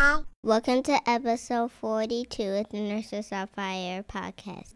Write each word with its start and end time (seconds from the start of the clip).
Hi. 0.00 0.20
Welcome 0.44 0.84
to 0.84 1.10
episode 1.10 1.72
42 1.72 2.40
of 2.44 2.68
the 2.68 2.78
Nurses 2.78 3.32
on 3.32 3.48
Fire 3.48 4.04
podcast. 4.04 4.74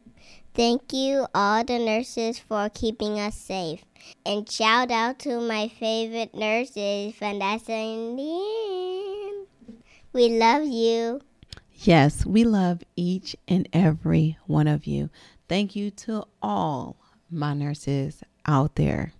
Thank 0.52 0.92
you, 0.92 1.29
all 1.33 1.62
the 1.62 1.79
nurses, 1.79 2.41
for 2.41 2.69
keeping 2.69 3.21
us 3.21 3.37
safe. 3.37 3.85
And 4.27 4.50
shout 4.50 4.90
out 4.90 5.21
to 5.21 5.40
my 5.40 5.69
favorite 5.69 6.35
nurses, 6.35 7.14
Vanessa 7.14 7.71
and 7.71 8.19
Leanne. 8.19 9.46
We 10.12 10.40
love 10.40 10.65
you. 10.65 11.21
Yes, 11.73 12.27
we 12.27 12.43
love 12.43 12.83
each 12.97 13.37
and 13.47 13.69
every 13.73 14.39
one 14.49 14.67
of 14.67 14.89
you. 14.89 15.09
Thank 15.49 15.77
you 15.77 15.93
to 16.02 16.25
all 16.43 16.97
my 17.30 17.55
nurses 17.55 18.25
out 18.45 18.75
there. 18.75 19.12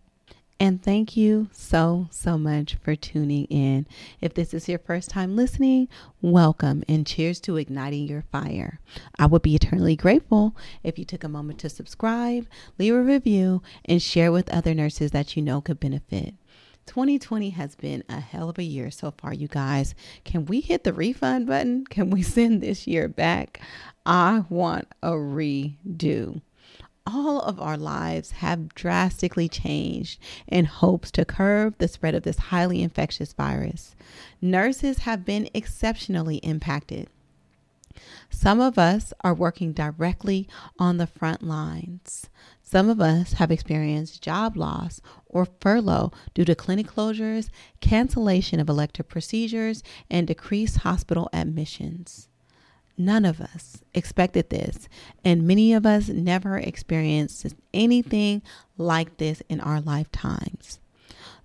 And 0.63 0.81
thank 0.81 1.17
you 1.17 1.49
so, 1.51 2.07
so 2.13 2.39
much 2.39 2.77
for 2.77 2.95
tuning 2.95 3.47
in. 3.47 3.85
If 4.21 4.35
this 4.35 4.55
is 4.55 4.69
your 4.69 4.79
first 4.79 5.11
time 5.11 5.35
listening, 5.35 5.89
welcome 6.21 6.85
and 6.89 7.05
cheers 7.05 7.41
to 7.41 7.57
igniting 7.57 8.07
your 8.07 8.23
fire. 8.31 8.79
I 9.19 9.27
would 9.27 9.43
be 9.43 9.57
eternally 9.57 9.97
grateful 9.97 10.55
if 10.85 11.01
you 11.01 11.05
took 11.05 11.25
a 11.25 11.29
moment 11.29 11.59
to 11.59 11.69
subscribe, 11.69 12.47
leave 12.79 12.95
a 12.95 13.03
review, 13.03 13.61
and 13.87 14.01
share 14.01 14.31
with 14.31 14.49
other 14.51 14.73
nurses 14.73 15.11
that 15.11 15.37
you 15.37 15.43
know 15.43 15.61
could 15.61 15.81
benefit. 15.81 16.35
2020 16.87 17.51
has 17.51 17.75
been 17.75 18.05
a 18.09 18.21
hell 18.21 18.49
of 18.49 18.57
a 18.57 18.63
year 18.63 18.93
so 18.93 19.13
far, 19.19 19.35
you 19.35 19.49
guys. 19.49 19.97
Can 20.23 20.47
we 20.47 20.61
hit 20.61 20.85
the 20.85 20.93
refund 20.93 21.49
button? 21.49 21.87
Can 21.87 22.09
we 22.09 22.23
send 22.23 22.61
this 22.61 22.87
year 22.87 23.09
back? 23.09 23.61
I 24.07 24.45
want 24.49 24.87
a 25.03 25.11
redo 25.11 26.41
all 27.07 27.41
of 27.41 27.61
our 27.61 27.77
lives 27.77 28.33
have 28.33 28.75
drastically 28.75 29.49
changed 29.49 30.21
in 30.47 30.65
hopes 30.65 31.11
to 31.13 31.25
curb 31.25 31.77
the 31.79 31.89
spread 31.89 32.15
of 32.15 32.23
this 32.23 32.39
highly 32.39 32.83
infectious 32.83 33.33
virus. 33.33 33.95
Nurses 34.41 34.99
have 34.99 35.25
been 35.25 35.49
exceptionally 35.55 36.37
impacted. 36.37 37.09
Some 38.31 38.61
of 38.61 38.79
us 38.79 39.13
are 39.21 39.35
working 39.35 39.73
directly 39.73 40.49
on 40.79 40.97
the 40.97 41.07
front 41.07 41.43
lines. 41.43 42.31
Some 42.63 42.89
of 42.89 43.01
us 43.01 43.35
have 43.35 43.51
experienced 43.51 44.23
job 44.23 44.57
loss 44.57 45.01
or 45.27 45.47
furlough 45.61 46.11
due 46.33 46.47
to 46.47 46.55
clinic 46.55 46.87
closures, 46.87 47.51
cancellation 47.81 48.61
of 48.61 48.69
elective 48.69 49.09
procedures, 49.09 49.83
and 50.11 50.27
decreased 50.27 50.79
hospital 50.79 51.29
admissions. 51.35 52.29
None 52.99 53.25
of 53.25 53.41
us 53.41 53.83
expected 53.95 54.51
this, 54.51 54.89
and 55.25 55.47
many 55.47 55.73
of 55.73 55.87
us 55.87 56.09
never 56.09 56.59
experienced 56.59 57.47
anything 57.73 58.43
like 58.77 59.17
this 59.17 59.43
in 59.49 59.61
our 59.61 59.81
lifetimes. 59.81 60.79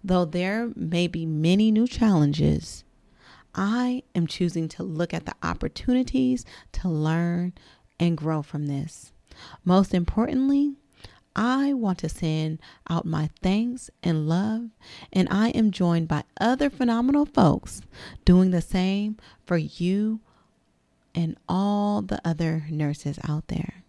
Though 0.03 0.25
there 0.25 0.72
may 0.75 1.08
be 1.08 1.25
many 1.25 1.72
new 1.72 1.88
challenges, 1.88 2.84
I 3.56 4.03
am 4.14 4.28
choosing 4.28 4.68
to 4.70 4.84
look 4.84 5.14
at 5.14 5.25
the 5.25 5.36
opportunities 5.42 6.45
to 6.73 6.90
learn 6.90 7.53
and 8.00 8.18
grow 8.18 8.42
from 8.42 8.68
this. 8.68 9.12
Most 9.66 9.94
importantly, 9.94 10.75
I 11.36 11.73
want 11.73 12.00
to 12.00 12.09
send 12.09 12.59
out 12.90 13.06
my 13.06 13.30
thanks 13.42 13.90
and 14.02 14.28
love, 14.28 14.70
and 15.14 15.28
I 15.30 15.50
am 15.50 15.72
joined 15.72 16.08
by 16.08 16.23
other 16.42 16.70
phenomenal 16.70 17.25
folks 17.25 17.81
doing 18.25 18.52
the 18.52 18.62
same 18.62 19.18
for 19.45 19.58
you 19.58 20.20
and 21.18 21.36
all 21.50 22.04
the 22.04 22.22
other 22.23 22.68
nurses 22.70 23.18
out 23.28 23.48
there. 23.48 23.84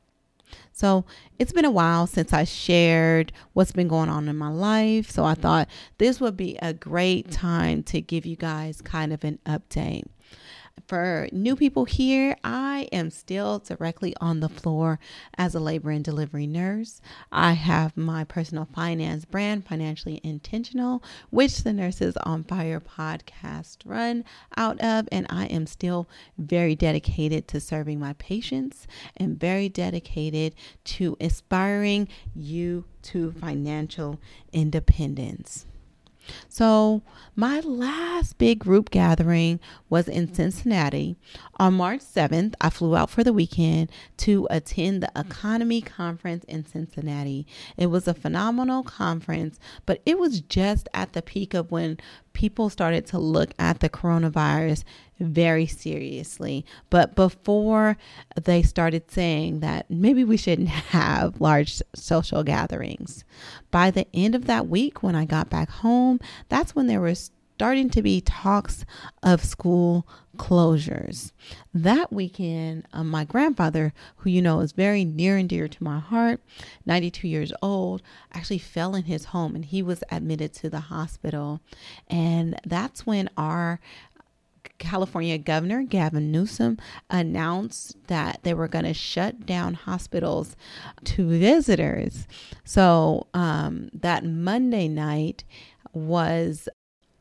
So 0.73 1.05
it's 1.39 1.53
been 1.53 1.67
a 1.67 1.71
while 1.71 2.07
since 2.07 2.33
I 2.33 2.45
shared 2.45 3.33
what's 3.53 3.71
been 3.71 3.87
going 3.87 4.09
on 4.09 4.29
in 4.29 4.39
my 4.39 4.49
life. 4.49 5.11
So 5.11 5.25
I 5.25 5.35
mm. 5.35 5.39
thought 5.39 5.69
this 5.99 6.21
would 6.21 6.39
be 6.39 6.57
a 6.63 6.73
great 6.73 7.31
time 7.31 7.83
to 7.85 8.01
give 8.01 8.25
you 8.25 8.35
guys 8.35 8.81
kind 8.81 9.13
of 9.13 9.25
an 9.25 9.41
update 9.45 10.07
for 10.87 11.29
new 11.33 11.57
people 11.57 11.85
here, 11.85 12.37
I 12.45 12.89
am 12.93 13.11
still 13.11 13.59
directly 13.59 14.15
on 14.21 14.41
the 14.41 14.49
floor 14.49 14.99
as 15.37 15.55
a 15.55 15.61
labor 15.61 15.91
and 15.91 16.05
delivery 16.05 16.47
nurse. 16.47 17.01
I 17.33 17.53
have 17.53 17.97
my 17.97 18.25
personal 18.25 18.69
finance 18.75 19.25
brand, 19.25 19.67
Financially 19.67 20.21
Intentional, 20.23 21.03
which 21.31 21.63
the 21.63 21.73
Nurses 21.73 22.17
on 22.19 22.45
Fire 22.45 22.81
podcast 22.81 23.79
run 23.85 24.25
out 24.57 24.81
of. 24.81 25.09
And 25.11 25.27
I 25.31 25.47
am 25.47 25.67
still 25.67 26.09
very 26.37 26.75
dedicated 26.75 27.49
to 27.49 27.61
serving 27.61 27.99
my 27.99 28.13
patients 28.15 28.87
and 29.17 29.39
very 29.39 29.69
dedicated 29.69 30.55
to 30.85 31.17
inspiring 31.21 32.09
you 32.35 32.85
to 33.03 33.33
financial 33.33 34.21
independence. 34.53 35.67
So, 36.49 37.03
my 37.37 37.61
last 37.61 38.39
big 38.39 38.59
group 38.59 38.91
gathering 38.91 39.61
was 39.89 40.09
in 40.09 40.35
Cincinnati. 40.35 41.17
On 41.57 41.75
March 41.75 42.01
7th, 42.01 42.55
I 42.61 42.71
flew 42.71 42.97
out 42.97 43.11
for 43.11 43.23
the 43.23 43.33
weekend 43.33 43.91
to 44.19 44.49
attend 44.51 45.03
the 45.03 45.13
EconoMe 45.15 45.87
Conference 45.87 46.45
in 46.45 46.67
Cincinnati. 46.67 47.47
It 47.77 47.87
was 47.87 48.09
a 48.09 48.15
phenomenal 48.15 48.83
conference, 48.83 49.61
but 49.87 50.03
it 50.05 50.19
was 50.19 50.41
just 50.41 50.89
at 50.93 51.13
the 51.13 51.23
peak 51.23 51.55
of 51.55 51.71
when 51.71 51.99
people 52.39 52.71
started 52.71 53.05
to 53.05 53.19
look 53.19 53.51
at 53.59 53.81
the 53.81 53.89
coronavirus 53.89 54.85
very 55.19 55.67
seriously. 55.67 56.65
But 56.89 57.17
before 57.17 57.99
they 58.41 58.63
started 58.63 59.11
saying 59.11 59.59
that 59.59 59.91
maybe 59.91 60.23
we 60.23 60.37
shouldn't 60.37 60.69
have 60.95 61.41
large 61.41 61.83
social 61.97 62.45
gatherings, 62.45 63.25
by 63.73 63.91
the 63.91 64.07
end 64.15 64.37
of 64.37 64.45
that 64.47 64.69
week, 64.69 65.03
when 65.03 65.17
I 65.17 65.25
got 65.25 65.51
back 65.51 65.69
home, 65.69 66.21
that's 66.49 66.77
when 66.77 66.87
there 66.87 67.01
was 67.01 67.33
starting 67.57 67.91
to 67.91 68.03
be 68.03 68.21
talks 68.21 68.87
of 69.25 69.45
school 69.45 70.07
closures. 70.39 71.33
That 71.75 72.13
weekend, 72.13 72.87
um, 72.93 73.09
my 73.09 73.25
grandfather, 73.25 73.93
who 74.17 74.31
you 74.31 74.41
know 74.41 74.61
is 74.61 74.73
very 74.73 75.05
near 75.05 75.37
and 75.37 75.49
dear 75.49 75.69
to 75.69 75.85
my 75.85 75.99
heart, 75.99 76.41
92 76.87 77.29
years 77.29 77.53
old, 77.61 78.03
actually 78.33 78.59
fell 78.59 78.95
in 78.95 79.05
his 79.05 79.27
home 79.27 79.55
and 79.55 79.65
he 79.65 79.83
was 79.83 80.03
admitted 80.11 80.55
to 80.55 80.71
the 80.71 80.81
hospital. 80.81 81.61
And 82.09 82.59
that's 82.65 83.05
when 83.05 83.29
our 83.37 83.81
California 84.79 85.39
Governor 85.39 85.83
Gavin 85.83 86.31
Newsom 86.31 86.79
announced 87.11 87.97
that 88.07 88.41
they 88.43 88.55
were 88.55 88.69
going 88.69 88.85
to 88.85 88.95
shut 88.95 89.45
down 89.45 89.75
hospitals 89.75 90.57
to 91.05 91.29
visitors. 91.29 92.27
So 92.65 93.27
um, 93.35 93.91
that 93.93 94.25
Monday 94.25 94.89
night 94.89 95.45
was 95.93 96.69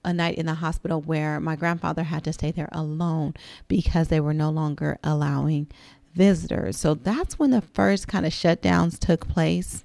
a 0.07 0.13
night 0.13 0.37
in 0.37 0.45
the 0.45 0.53
hospital 0.53 1.01
where 1.01 1.37
my 1.39 1.57
grandfather 1.57 2.03
had 2.03 2.23
to 2.23 2.31
stay 2.31 2.49
there 2.49 2.69
alone 2.71 3.33
because 3.67 4.07
they 4.07 4.21
were 4.21 4.33
no 4.33 4.49
longer 4.49 4.97
allowing 5.03 5.67
visitors. 6.15 6.77
So 6.77 6.93
that's 6.93 7.37
when 7.37 7.51
the 7.51 7.61
first 7.61 8.07
kind 8.07 8.25
of 8.25 8.31
shutdowns 8.31 8.97
took 8.97 9.27
place. 9.27 9.83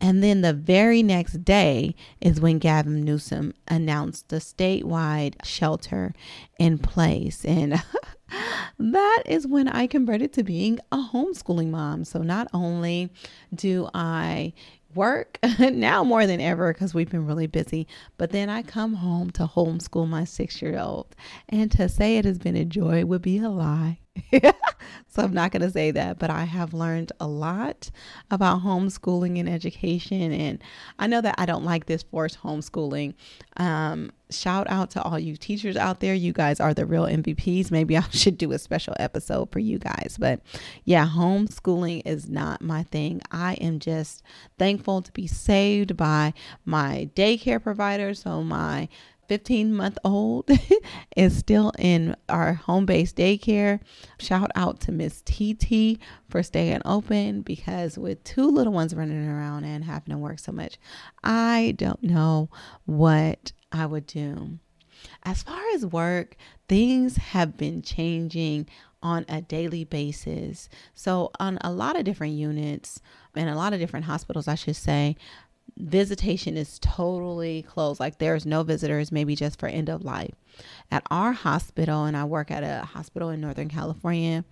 And 0.00 0.22
then 0.24 0.40
the 0.42 0.52
very 0.52 1.02
next 1.04 1.44
day 1.44 1.94
is 2.20 2.40
when 2.40 2.58
Gavin 2.58 3.04
Newsom 3.04 3.54
announced 3.68 4.28
the 4.28 4.36
statewide 4.36 5.34
shelter 5.44 6.14
in 6.58 6.78
place. 6.78 7.44
And 7.44 7.80
that 8.78 9.22
is 9.24 9.46
when 9.46 9.68
I 9.68 9.86
converted 9.86 10.32
to 10.34 10.42
being 10.42 10.80
a 10.90 10.98
homeschooling 10.98 11.70
mom. 11.70 12.04
So 12.04 12.22
not 12.22 12.48
only 12.52 13.10
do 13.54 13.88
I 13.94 14.52
work 14.94 15.38
now 15.58 16.04
more 16.04 16.26
than 16.26 16.40
ever 16.40 16.72
because 16.72 16.94
we've 16.94 17.10
been 17.10 17.26
really 17.26 17.46
busy. 17.46 17.86
But 18.16 18.30
then 18.30 18.48
I 18.48 18.62
come 18.62 18.94
home 18.94 19.30
to 19.32 19.46
homeschool 19.46 20.08
my 20.08 20.24
six 20.24 20.62
year 20.62 20.78
old. 20.78 21.14
And 21.48 21.70
to 21.72 21.88
say 21.88 22.16
it 22.16 22.24
has 22.24 22.38
been 22.38 22.56
a 22.56 22.64
joy 22.64 23.04
would 23.04 23.22
be 23.22 23.38
a 23.38 23.48
lie. 23.48 24.00
so 25.08 25.22
I'm 25.22 25.32
not 25.32 25.50
going 25.50 25.62
to 25.62 25.70
say 25.70 25.90
that, 25.90 26.18
but 26.18 26.30
I 26.30 26.44
have 26.44 26.74
learned 26.74 27.12
a 27.20 27.26
lot 27.26 27.90
about 28.30 28.62
homeschooling 28.62 29.38
and 29.38 29.48
education. 29.48 30.32
And 30.32 30.62
I 30.98 31.06
know 31.06 31.20
that 31.20 31.34
I 31.38 31.46
don't 31.46 31.64
like 31.64 31.86
this 31.86 32.02
forced 32.02 32.40
homeschooling. 32.40 33.14
Um, 33.56 34.10
shout 34.30 34.66
out 34.68 34.90
to 34.90 35.02
all 35.02 35.18
you 35.18 35.36
teachers 35.36 35.76
out 35.76 36.00
there. 36.00 36.14
You 36.14 36.32
guys 36.32 36.60
are 36.60 36.74
the 36.74 36.86
real 36.86 37.04
MVPs. 37.04 37.70
Maybe 37.70 37.96
I 37.96 38.02
should 38.10 38.38
do 38.38 38.52
a 38.52 38.58
special 38.58 38.94
episode 38.98 39.50
for 39.50 39.58
you 39.58 39.78
guys. 39.78 40.16
But 40.18 40.40
yeah, 40.84 41.06
homeschooling 41.06 42.02
is 42.04 42.28
not 42.28 42.62
my 42.62 42.82
thing. 42.84 43.20
I 43.30 43.54
am 43.54 43.78
just 43.78 44.22
thankful 44.58 45.02
to 45.02 45.12
be 45.12 45.26
saved 45.26 45.96
by 45.96 46.34
my 46.64 47.10
daycare 47.14 47.62
provider. 47.62 48.14
So 48.14 48.42
my 48.42 48.88
15 49.28 49.74
month 49.74 49.98
old 50.04 50.50
is 51.16 51.36
still 51.36 51.72
in 51.78 52.16
our 52.28 52.54
home 52.54 52.86
based 52.86 53.16
daycare. 53.16 53.80
Shout 54.18 54.50
out 54.54 54.80
to 54.80 54.92
Miss 54.92 55.22
TT 55.22 55.98
for 56.28 56.42
staying 56.42 56.82
open 56.84 57.42
because 57.42 57.98
with 57.98 58.24
two 58.24 58.50
little 58.50 58.72
ones 58.72 58.94
running 58.94 59.28
around 59.28 59.64
and 59.64 59.84
having 59.84 60.12
to 60.12 60.18
work 60.18 60.38
so 60.38 60.50
much, 60.50 60.78
I 61.22 61.74
don't 61.76 62.02
know 62.02 62.48
what 62.86 63.52
I 63.70 63.86
would 63.86 64.06
do. 64.06 64.58
As 65.22 65.42
far 65.42 65.62
as 65.74 65.86
work, 65.86 66.36
things 66.68 67.16
have 67.16 67.56
been 67.56 67.82
changing 67.82 68.66
on 69.02 69.24
a 69.28 69.40
daily 69.40 69.84
basis. 69.84 70.68
So, 70.94 71.30
on 71.38 71.58
a 71.60 71.70
lot 71.70 71.96
of 71.96 72.04
different 72.04 72.34
units 72.34 73.00
and 73.34 73.48
a 73.48 73.54
lot 73.54 73.72
of 73.72 73.78
different 73.78 74.06
hospitals, 74.06 74.48
I 74.48 74.56
should 74.56 74.74
say, 74.76 75.16
visitation 75.76 76.56
is 76.56 76.78
totally 76.80 77.62
closed. 77.62 78.00
Like 78.00 78.18
there's 78.18 78.46
no 78.46 78.62
visitors, 78.62 79.12
maybe 79.12 79.36
just 79.36 79.58
for 79.58 79.66
end 79.66 79.88
of 79.88 80.04
life. 80.04 80.34
At 80.90 81.04
our 81.10 81.32
hospital, 81.32 82.04
and 82.04 82.16
I 82.16 82.24
work 82.24 82.50
at 82.50 82.62
a 82.62 82.84
hospital 82.84 83.30
in 83.30 83.40
Northern 83.40 83.68
California 83.68 84.44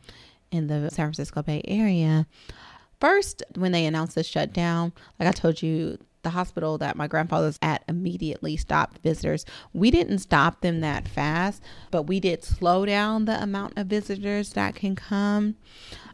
in 0.50 0.66
the 0.68 0.90
San 0.90 1.06
Francisco 1.06 1.42
Bay 1.42 1.62
Area. 1.66 2.26
First, 3.00 3.42
when 3.56 3.72
they 3.72 3.86
announced 3.86 4.14
the 4.14 4.22
shutdown, 4.22 4.92
like 5.18 5.28
I 5.28 5.32
told 5.32 5.62
you, 5.62 5.98
the 6.26 6.30
hospital 6.30 6.76
that 6.76 6.96
my 6.96 7.06
grandfather's 7.06 7.56
at 7.62 7.84
immediately 7.88 8.56
stopped 8.56 8.98
visitors. 8.98 9.44
We 9.72 9.92
didn't 9.92 10.18
stop 10.18 10.60
them 10.60 10.80
that 10.80 11.06
fast, 11.06 11.62
but 11.92 12.02
we 12.02 12.18
did 12.18 12.42
slow 12.42 12.84
down 12.84 13.26
the 13.26 13.40
amount 13.40 13.78
of 13.78 13.86
visitors 13.86 14.52
that 14.54 14.74
can 14.74 14.96
come. 14.96 15.54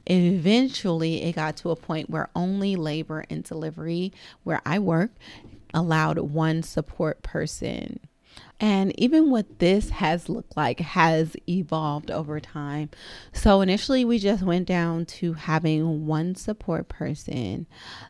Eventually, 0.07 1.23
it 1.23 1.35
got 1.37 1.57
to 1.59 1.71
a 1.71 1.77
point 1.77 2.11
where 2.11 2.31
only 2.35 2.77
labor 2.77 3.25
and 3.31 3.45
delivery, 3.45 4.13
where 4.43 4.61
I 4.67 4.79
work, 4.79 5.13
allowed 5.75 6.19
one 6.19 6.63
support 6.63 7.23
person 7.23 8.01
and 8.63 8.99
even 8.99 9.29
what 9.29 9.59
this 9.59 9.91
has 9.91 10.29
looked 10.29 10.57
like 10.57 10.79
has 10.79 11.37
evolved 11.49 12.13
over 12.13 12.39
time. 12.39 12.91
So 13.33 13.61
initially, 13.61 14.05
we 14.05 14.21
just 14.21 14.45
went 14.45 14.69
down 14.69 15.05
to 15.07 15.33
having 15.33 16.07
one 16.07 16.37
support 16.37 16.89
person. 16.89 17.67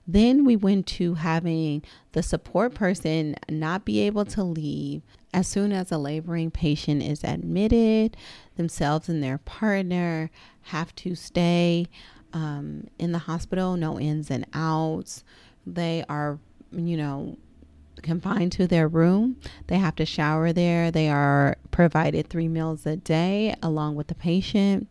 Then 0.06 0.44
we 0.44 0.54
went 0.54 0.86
to 0.88 1.14
having 1.14 1.82
the 2.12 2.22
support 2.22 2.74
person 2.74 3.34
not 3.48 3.86
be 3.86 4.00
able 4.00 4.26
to 4.26 4.44
leave 4.44 5.00
as 5.32 5.48
soon 5.48 5.72
as 5.72 5.90
a 5.90 5.96
laboring 5.96 6.50
patient 6.50 7.02
is 7.02 7.24
admitted, 7.24 8.14
themselves 8.56 9.08
and 9.08 9.22
their 9.22 9.38
partner 9.38 10.30
have 10.64 10.94
to 10.96 11.14
stay 11.14 11.86
um, 12.34 12.88
in 12.98 13.12
the 13.12 13.20
hospital, 13.20 13.78
no 13.78 13.98
ins 13.98 14.30
and 14.30 14.46
outs. 14.52 15.24
They 15.66 16.04
are, 16.10 16.38
you 16.70 16.98
know, 16.98 17.38
confined 18.02 18.52
to 18.52 18.66
their 18.66 18.88
room. 18.88 19.36
They 19.68 19.78
have 19.78 19.96
to 19.96 20.06
shower 20.06 20.52
there. 20.52 20.90
They 20.90 21.08
are 21.08 21.56
provided 21.70 22.28
three 22.28 22.48
meals 22.48 22.84
a 22.86 22.96
day 22.96 23.54
along 23.62 23.94
with 23.94 24.08
the 24.08 24.14
patient. 24.14 24.88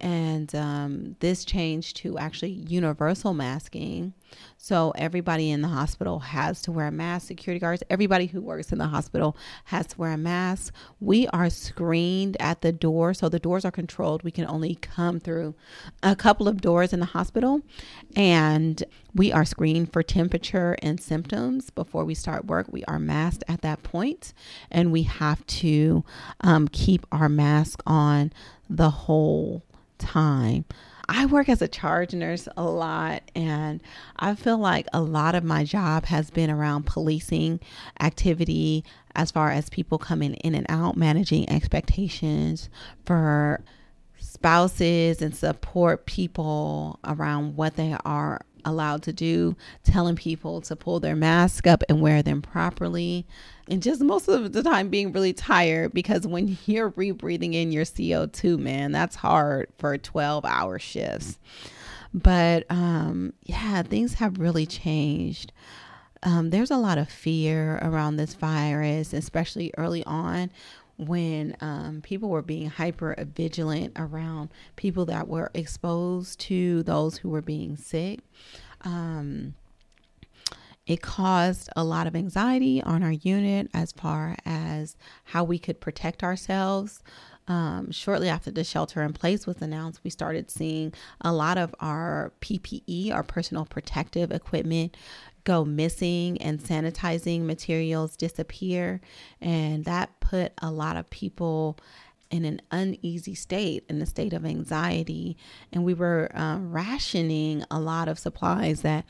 And 0.00 0.54
um, 0.54 1.16
this 1.20 1.44
changed 1.44 1.96
to 1.98 2.18
actually 2.18 2.52
universal 2.52 3.34
masking. 3.34 4.14
So 4.56 4.92
everybody 4.96 5.50
in 5.50 5.62
the 5.62 5.68
hospital 5.68 6.20
has 6.20 6.62
to 6.62 6.72
wear 6.72 6.86
a 6.86 6.92
mask. 6.92 7.26
Security 7.26 7.58
guards, 7.58 7.82
everybody 7.90 8.26
who 8.26 8.40
works 8.40 8.72
in 8.72 8.78
the 8.78 8.86
hospital 8.86 9.36
has 9.64 9.86
to 9.88 9.98
wear 9.98 10.12
a 10.12 10.16
mask. 10.16 10.72
We 11.00 11.26
are 11.28 11.50
screened 11.50 12.36
at 12.40 12.60
the 12.60 12.72
door, 12.72 13.14
so 13.14 13.28
the 13.28 13.38
doors 13.38 13.64
are 13.64 13.70
controlled. 13.70 14.22
We 14.22 14.30
can 14.30 14.46
only 14.46 14.76
come 14.76 15.20
through 15.20 15.54
a 16.02 16.14
couple 16.14 16.46
of 16.48 16.60
doors 16.60 16.92
in 16.92 17.00
the 17.00 17.06
hospital, 17.06 17.62
and 18.14 18.82
we 19.14 19.32
are 19.32 19.44
screened 19.44 19.92
for 19.92 20.02
temperature 20.02 20.76
and 20.80 21.00
symptoms 21.00 21.70
before 21.70 22.04
we 22.04 22.14
start 22.14 22.44
work. 22.46 22.66
We 22.70 22.84
are 22.84 22.98
masked 22.98 23.44
at 23.48 23.62
that 23.62 23.82
point, 23.82 24.32
and 24.70 24.92
we 24.92 25.02
have 25.02 25.44
to 25.46 26.04
um, 26.40 26.68
keep 26.68 27.06
our 27.10 27.28
mask 27.28 27.82
on 27.86 28.32
the 28.68 28.90
whole 28.90 29.64
time. 30.00 30.64
I 31.08 31.26
work 31.26 31.48
as 31.48 31.60
a 31.60 31.68
charge 31.68 32.14
nurse 32.14 32.48
a 32.56 32.62
lot, 32.62 33.22
and 33.34 33.82
I 34.16 34.34
feel 34.36 34.58
like 34.58 34.86
a 34.92 35.00
lot 35.00 35.34
of 35.34 35.42
my 35.42 35.64
job 35.64 36.06
has 36.06 36.30
been 36.30 36.50
around 36.50 36.86
policing 36.86 37.58
activity 38.00 38.84
as 39.16 39.32
far 39.32 39.50
as 39.50 39.68
people 39.68 39.98
coming 39.98 40.34
in 40.34 40.54
and 40.54 40.66
out, 40.68 40.96
managing 40.96 41.50
expectations 41.50 42.70
for 43.04 43.64
spouses 44.18 45.20
and 45.20 45.34
support 45.34 46.06
people 46.06 47.00
around 47.04 47.56
what 47.56 47.74
they 47.74 47.96
are 48.04 48.42
allowed 48.64 49.02
to 49.02 49.12
do, 49.12 49.56
telling 49.84 50.16
people 50.16 50.60
to 50.62 50.76
pull 50.76 51.00
their 51.00 51.16
mask 51.16 51.66
up 51.66 51.82
and 51.88 52.00
wear 52.00 52.22
them 52.22 52.42
properly, 52.42 53.26
and 53.68 53.82
just 53.82 54.00
most 54.00 54.28
of 54.28 54.52
the 54.52 54.62
time 54.62 54.88
being 54.88 55.12
really 55.12 55.32
tired 55.32 55.92
because 55.92 56.26
when 56.26 56.58
you're 56.66 56.90
rebreathing 56.92 57.54
in 57.54 57.72
your 57.72 57.84
CO2, 57.84 58.58
man, 58.58 58.92
that's 58.92 59.16
hard 59.16 59.68
for 59.78 59.96
12 59.96 60.44
hour 60.44 60.78
shifts. 60.78 61.38
But 62.12 62.66
um, 62.70 63.32
yeah, 63.44 63.82
things 63.82 64.14
have 64.14 64.40
really 64.40 64.66
changed. 64.66 65.52
Um, 66.22 66.50
there's 66.50 66.70
a 66.70 66.76
lot 66.76 66.98
of 66.98 67.08
fear 67.08 67.78
around 67.82 68.16
this 68.16 68.34
virus, 68.34 69.12
especially 69.12 69.72
early 69.78 70.04
on 70.04 70.50
when 71.06 71.56
um, 71.60 72.00
people 72.02 72.28
were 72.28 72.42
being 72.42 72.68
hyper 72.68 73.14
vigilant 73.34 73.92
around 73.96 74.50
people 74.76 75.06
that 75.06 75.28
were 75.28 75.50
exposed 75.54 76.38
to 76.40 76.82
those 76.82 77.18
who 77.18 77.30
were 77.30 77.42
being 77.42 77.76
sick. 77.76 78.20
Um, 78.82 79.54
it 80.86 81.02
caused 81.02 81.68
a 81.76 81.84
lot 81.84 82.06
of 82.06 82.16
anxiety 82.16 82.82
on 82.82 83.02
our 83.02 83.12
unit 83.12 83.70
as 83.72 83.92
far 83.92 84.36
as 84.44 84.96
how 85.24 85.44
we 85.44 85.58
could 85.58 85.80
protect 85.80 86.24
ourselves. 86.24 87.02
Um, 87.46 87.90
shortly 87.90 88.28
after 88.28 88.50
the 88.50 88.64
shelter 88.64 89.02
in 89.02 89.12
place 89.12 89.46
was 89.46 89.60
announced, 89.62 90.00
we 90.04 90.10
started 90.10 90.50
seeing 90.50 90.92
a 91.20 91.32
lot 91.32 91.58
of 91.58 91.74
our 91.80 92.32
PPE, 92.40 93.12
our 93.12 93.22
personal 93.22 93.64
protective 93.64 94.30
equipment, 94.30 94.96
go 95.44 95.64
missing 95.64 96.40
and 96.40 96.60
sanitizing 96.60 97.42
materials 97.42 98.16
disappear. 98.16 99.00
And 99.40 99.84
that 99.84 100.20
put 100.20 100.52
a 100.58 100.70
lot 100.70 100.96
of 100.96 101.10
people 101.10 101.78
in 102.30 102.44
an 102.44 102.60
uneasy 102.70 103.34
state, 103.34 103.84
in 103.88 104.00
a 104.00 104.06
state 104.06 104.32
of 104.32 104.46
anxiety. 104.46 105.36
And 105.72 105.84
we 105.84 105.94
were 105.94 106.30
uh, 106.34 106.58
rationing 106.60 107.64
a 107.70 107.80
lot 107.80 108.08
of 108.08 108.18
supplies 108.18 108.82
that 108.82 109.04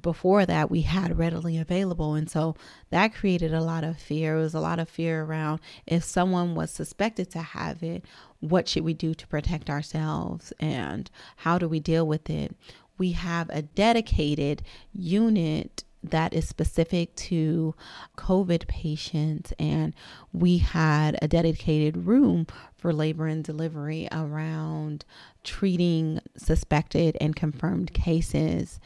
before 0.00 0.46
that 0.46 0.70
we 0.70 0.82
had 0.82 1.18
readily 1.18 1.58
available. 1.58 2.14
And 2.14 2.30
so 2.30 2.56
that 2.90 3.14
created 3.14 3.52
a 3.52 3.60
lot 3.60 3.84
of 3.84 3.98
fear. 3.98 4.38
It 4.38 4.42
was 4.42 4.54
a 4.54 4.60
lot 4.60 4.78
of 4.78 4.88
fear 4.88 5.22
around 5.22 5.60
if 5.86 6.02
someone 6.02 6.54
was 6.54 6.70
suspected 6.70 7.30
to 7.32 7.40
have 7.40 7.82
it, 7.82 8.04
what 8.40 8.68
should 8.68 8.84
we 8.84 8.94
do 8.94 9.14
to 9.14 9.26
protect 9.26 9.68
ourselves 9.68 10.52
and 10.58 11.10
how 11.36 11.58
do 11.58 11.68
we 11.68 11.78
deal 11.78 12.06
with 12.06 12.30
it? 12.30 12.56
We 13.02 13.10
have 13.14 13.50
a 13.50 13.62
dedicated 13.62 14.62
unit 14.92 15.82
that 16.04 16.32
is 16.32 16.48
specific 16.48 17.16
to 17.16 17.74
COVID 18.16 18.68
patients. 18.68 19.52
And 19.58 19.92
we 20.32 20.58
had 20.58 21.18
a 21.20 21.26
dedicated 21.26 22.06
room 22.06 22.46
for 22.76 22.92
labor 22.92 23.26
and 23.26 23.42
delivery 23.42 24.06
around 24.12 25.04
treating 25.42 26.20
suspected 26.36 27.16
and 27.20 27.34
confirmed 27.34 27.92
cases 27.92 28.78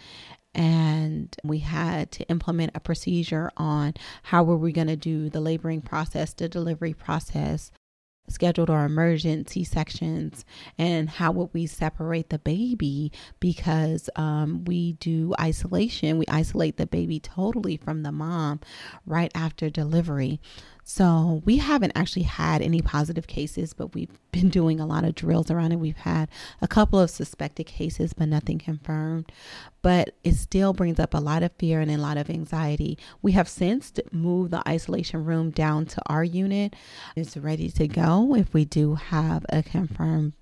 and 0.54 1.36
we 1.44 1.58
had 1.58 2.10
to 2.12 2.26
implement 2.30 2.72
a 2.74 2.80
procedure 2.80 3.50
on 3.58 3.92
how 4.22 4.42
were 4.42 4.56
we 4.56 4.72
going 4.72 4.86
to 4.86 4.96
do 4.96 5.28
the 5.28 5.40
laboring 5.40 5.82
process 5.82 6.32
the 6.32 6.48
delivery 6.48 6.94
process 6.94 7.70
scheduled 8.28 8.70
or 8.70 8.84
emergency 8.84 9.64
sections 9.64 10.44
and 10.78 11.08
how 11.08 11.32
would 11.32 11.50
we 11.52 11.66
separate 11.66 12.30
the 12.30 12.38
baby 12.38 13.12
because 13.40 14.08
um, 14.16 14.64
we 14.64 14.92
do 14.94 15.34
isolation 15.40 16.18
we 16.18 16.26
isolate 16.28 16.76
the 16.76 16.86
baby 16.86 17.20
totally 17.20 17.76
from 17.76 18.02
the 18.02 18.12
mom 18.12 18.60
right 19.06 19.32
after 19.34 19.70
delivery 19.70 20.40
so 20.88 21.42
we 21.44 21.56
haven't 21.56 21.94
actually 21.96 22.22
had 22.22 22.62
any 22.62 22.80
positive 22.80 23.26
cases, 23.26 23.72
but 23.72 23.92
we've 23.92 24.16
been 24.30 24.48
doing 24.48 24.78
a 24.78 24.86
lot 24.86 25.02
of 25.02 25.16
drills 25.16 25.50
around 25.50 25.72
it. 25.72 25.80
We've 25.80 25.96
had 25.96 26.28
a 26.62 26.68
couple 26.68 27.00
of 27.00 27.10
suspected 27.10 27.64
cases, 27.66 28.12
but 28.12 28.28
nothing 28.28 28.60
confirmed. 28.60 29.32
But 29.86 30.16
it 30.24 30.34
still 30.34 30.72
brings 30.72 30.98
up 30.98 31.14
a 31.14 31.18
lot 31.18 31.44
of 31.44 31.52
fear 31.60 31.78
and 31.78 31.92
a 31.92 31.96
lot 31.96 32.16
of 32.16 32.28
anxiety. 32.28 32.98
We 33.22 33.30
have 33.32 33.48
since 33.48 33.92
moved 34.10 34.50
the 34.50 34.68
isolation 34.68 35.24
room 35.24 35.52
down 35.52 35.86
to 35.86 36.02
our 36.06 36.24
unit. 36.24 36.74
It's 37.14 37.36
ready 37.36 37.70
to 37.70 37.86
go 37.86 38.34
if 38.34 38.52
we 38.52 38.64
do 38.64 38.96
have 38.96 39.46
a 39.48 39.62
confirmed 39.62 40.32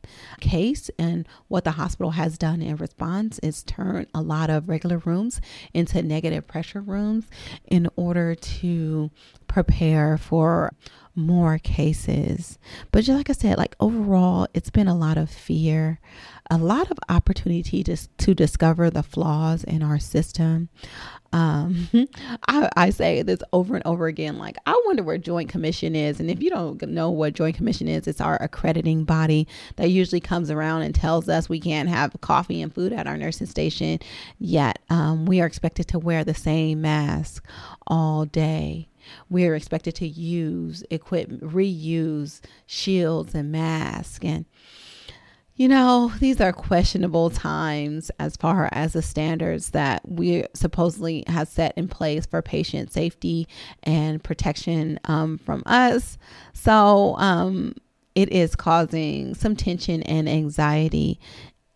case. 0.40 0.90
And 0.98 1.28
what 1.48 1.64
the 1.64 1.72
hospital 1.72 2.12
has 2.12 2.38
done 2.38 2.62
in 2.62 2.76
response 2.76 3.38
is 3.40 3.62
turn 3.62 4.06
a 4.14 4.22
lot 4.22 4.48
of 4.48 4.66
regular 4.66 4.96
rooms 4.96 5.42
into 5.74 6.02
negative 6.02 6.46
pressure 6.46 6.80
rooms 6.80 7.26
in 7.66 7.90
order 7.96 8.34
to 8.34 9.10
prepare 9.46 10.16
for 10.16 10.72
more 11.16 11.58
cases. 11.58 12.58
But 12.92 13.04
just 13.04 13.16
like 13.16 13.30
I 13.30 13.34
said, 13.34 13.58
like 13.58 13.76
overall, 13.80 14.48
it's 14.54 14.70
been 14.70 14.88
a 14.88 14.96
lot 14.96 15.16
of 15.16 15.30
fear, 15.30 16.00
a 16.50 16.58
lot 16.58 16.90
of 16.90 16.98
opportunity 17.08 17.84
to, 17.84 17.96
to 17.96 18.34
discover 18.34 18.90
the 18.90 19.02
flaws 19.02 19.64
in 19.64 19.82
our 19.82 19.98
system. 19.98 20.68
Um, 21.32 21.88
I, 22.48 22.68
I 22.76 22.90
say 22.90 23.22
this 23.22 23.40
over 23.52 23.74
and 23.74 23.84
over 23.86 24.06
again. 24.06 24.38
Like, 24.38 24.56
I 24.66 24.80
wonder 24.86 25.02
where 25.02 25.18
Joint 25.18 25.48
Commission 25.48 25.96
is. 25.96 26.20
And 26.20 26.30
if 26.30 26.42
you 26.42 26.50
don't 26.50 26.80
know 26.88 27.10
what 27.10 27.34
Joint 27.34 27.56
Commission 27.56 27.88
is, 27.88 28.06
it's 28.06 28.20
our 28.20 28.40
accrediting 28.40 29.04
body 29.04 29.48
that 29.76 29.90
usually 29.90 30.20
comes 30.20 30.50
around 30.50 30.82
and 30.82 30.94
tells 30.94 31.28
us 31.28 31.48
we 31.48 31.60
can't 31.60 31.88
have 31.88 32.16
coffee 32.20 32.62
and 32.62 32.72
food 32.72 32.92
at 32.92 33.06
our 33.06 33.16
nursing 33.16 33.48
station. 33.48 33.98
Yet, 34.38 34.78
um, 34.90 35.26
we 35.26 35.40
are 35.40 35.46
expected 35.46 35.88
to 35.88 35.98
wear 35.98 36.24
the 36.24 36.34
same 36.34 36.80
mask 36.82 37.44
all 37.86 38.24
day. 38.26 38.88
We're 39.30 39.54
expected 39.54 39.94
to 39.96 40.08
use 40.08 40.84
equipment, 40.90 41.42
reuse 41.42 42.40
shields 42.66 43.34
and 43.34 43.52
masks. 43.52 44.24
And 44.24 44.44
you 45.56 45.68
know, 45.68 46.12
these 46.18 46.40
are 46.40 46.52
questionable 46.52 47.30
times 47.30 48.10
as 48.18 48.36
far 48.36 48.68
as 48.72 48.94
the 48.94 49.02
standards 49.02 49.70
that 49.70 50.02
we 50.08 50.44
supposedly 50.52 51.22
have 51.28 51.46
set 51.46 51.78
in 51.78 51.86
place 51.86 52.26
for 52.26 52.42
patient 52.42 52.92
safety 52.92 53.46
and 53.84 54.22
protection 54.22 54.98
um, 55.04 55.38
from 55.38 55.62
us. 55.64 56.18
So 56.54 57.14
um, 57.18 57.76
it 58.16 58.32
is 58.32 58.56
causing 58.56 59.34
some 59.34 59.54
tension 59.54 60.02
and 60.02 60.28
anxiety 60.28 61.20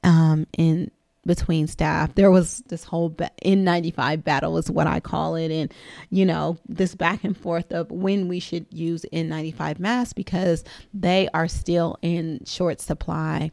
um, 0.02 0.48
in 0.56 0.90
between 1.28 1.68
staff. 1.68 2.14
There 2.16 2.30
was 2.30 2.64
this 2.66 2.82
whole 2.82 3.10
N95 3.10 4.24
battle 4.24 4.58
is 4.58 4.68
what 4.68 4.88
I 4.88 4.98
call 4.98 5.36
it. 5.36 5.52
And, 5.52 5.72
you 6.10 6.26
know, 6.26 6.56
this 6.66 6.96
back 6.96 7.22
and 7.22 7.36
forth 7.36 7.70
of 7.70 7.88
when 7.92 8.26
we 8.26 8.40
should 8.40 8.66
use 8.70 9.04
N95 9.12 9.78
masks 9.78 10.14
because 10.14 10.64
they 10.92 11.28
are 11.32 11.46
still 11.46 11.98
in 12.02 12.40
short 12.44 12.80
supply. 12.80 13.52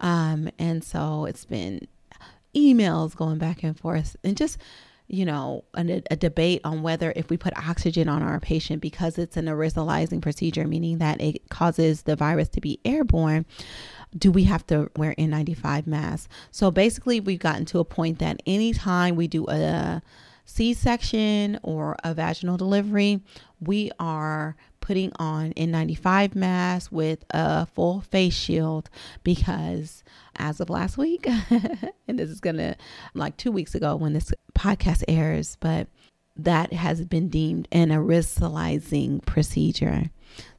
Um, 0.00 0.50
and 0.58 0.84
so 0.84 1.24
it's 1.24 1.46
been 1.46 1.86
emails 2.54 3.16
going 3.16 3.38
back 3.38 3.62
and 3.62 3.78
forth 3.78 4.16
and 4.24 4.36
just, 4.36 4.58
you 5.06 5.24
know, 5.24 5.64
a, 5.74 6.02
a, 6.10 6.16
debate 6.16 6.60
on 6.64 6.82
whether 6.82 7.12
if 7.14 7.30
we 7.30 7.36
put 7.36 7.56
oxygen 7.56 8.08
on 8.08 8.22
our 8.22 8.40
patient 8.40 8.82
because 8.82 9.16
it's 9.16 9.36
an 9.36 9.46
aerosolizing 9.46 10.20
procedure, 10.20 10.66
meaning 10.66 10.98
that 10.98 11.20
it 11.20 11.48
causes 11.50 12.02
the 12.02 12.16
virus 12.16 12.48
to 12.48 12.60
be 12.60 12.80
airborne, 12.84 13.46
do 14.16 14.30
we 14.30 14.44
have 14.44 14.66
to 14.68 14.90
wear 14.96 15.14
N95 15.16 15.86
masks? 15.86 16.28
So 16.50 16.70
basically, 16.70 17.20
we've 17.20 17.38
gotten 17.38 17.64
to 17.66 17.78
a 17.78 17.84
point 17.84 18.18
that 18.18 18.42
anytime 18.46 19.16
we 19.16 19.26
do 19.26 19.46
a 19.48 20.02
C 20.44 20.74
section 20.74 21.58
or 21.62 21.96
a 22.04 22.14
vaginal 22.14 22.56
delivery, 22.56 23.20
we 23.60 23.90
are 23.98 24.56
putting 24.80 25.12
on 25.16 25.52
N95 25.52 26.34
masks 26.34 26.92
with 26.92 27.24
a 27.30 27.66
full 27.66 28.00
face 28.00 28.34
shield 28.34 28.90
because 29.22 30.02
as 30.36 30.60
of 30.60 30.68
last 30.68 30.98
week, 30.98 31.26
and 32.08 32.18
this 32.18 32.28
is 32.28 32.40
gonna 32.40 32.76
like 33.14 33.36
two 33.36 33.52
weeks 33.52 33.74
ago 33.74 33.96
when 33.96 34.12
this 34.12 34.32
podcast 34.54 35.04
airs, 35.08 35.56
but 35.60 35.86
that 36.36 36.72
has 36.72 37.04
been 37.04 37.28
deemed 37.28 37.68
an 37.72 37.90
aerosolizing 37.90 39.24
procedure. 39.24 40.10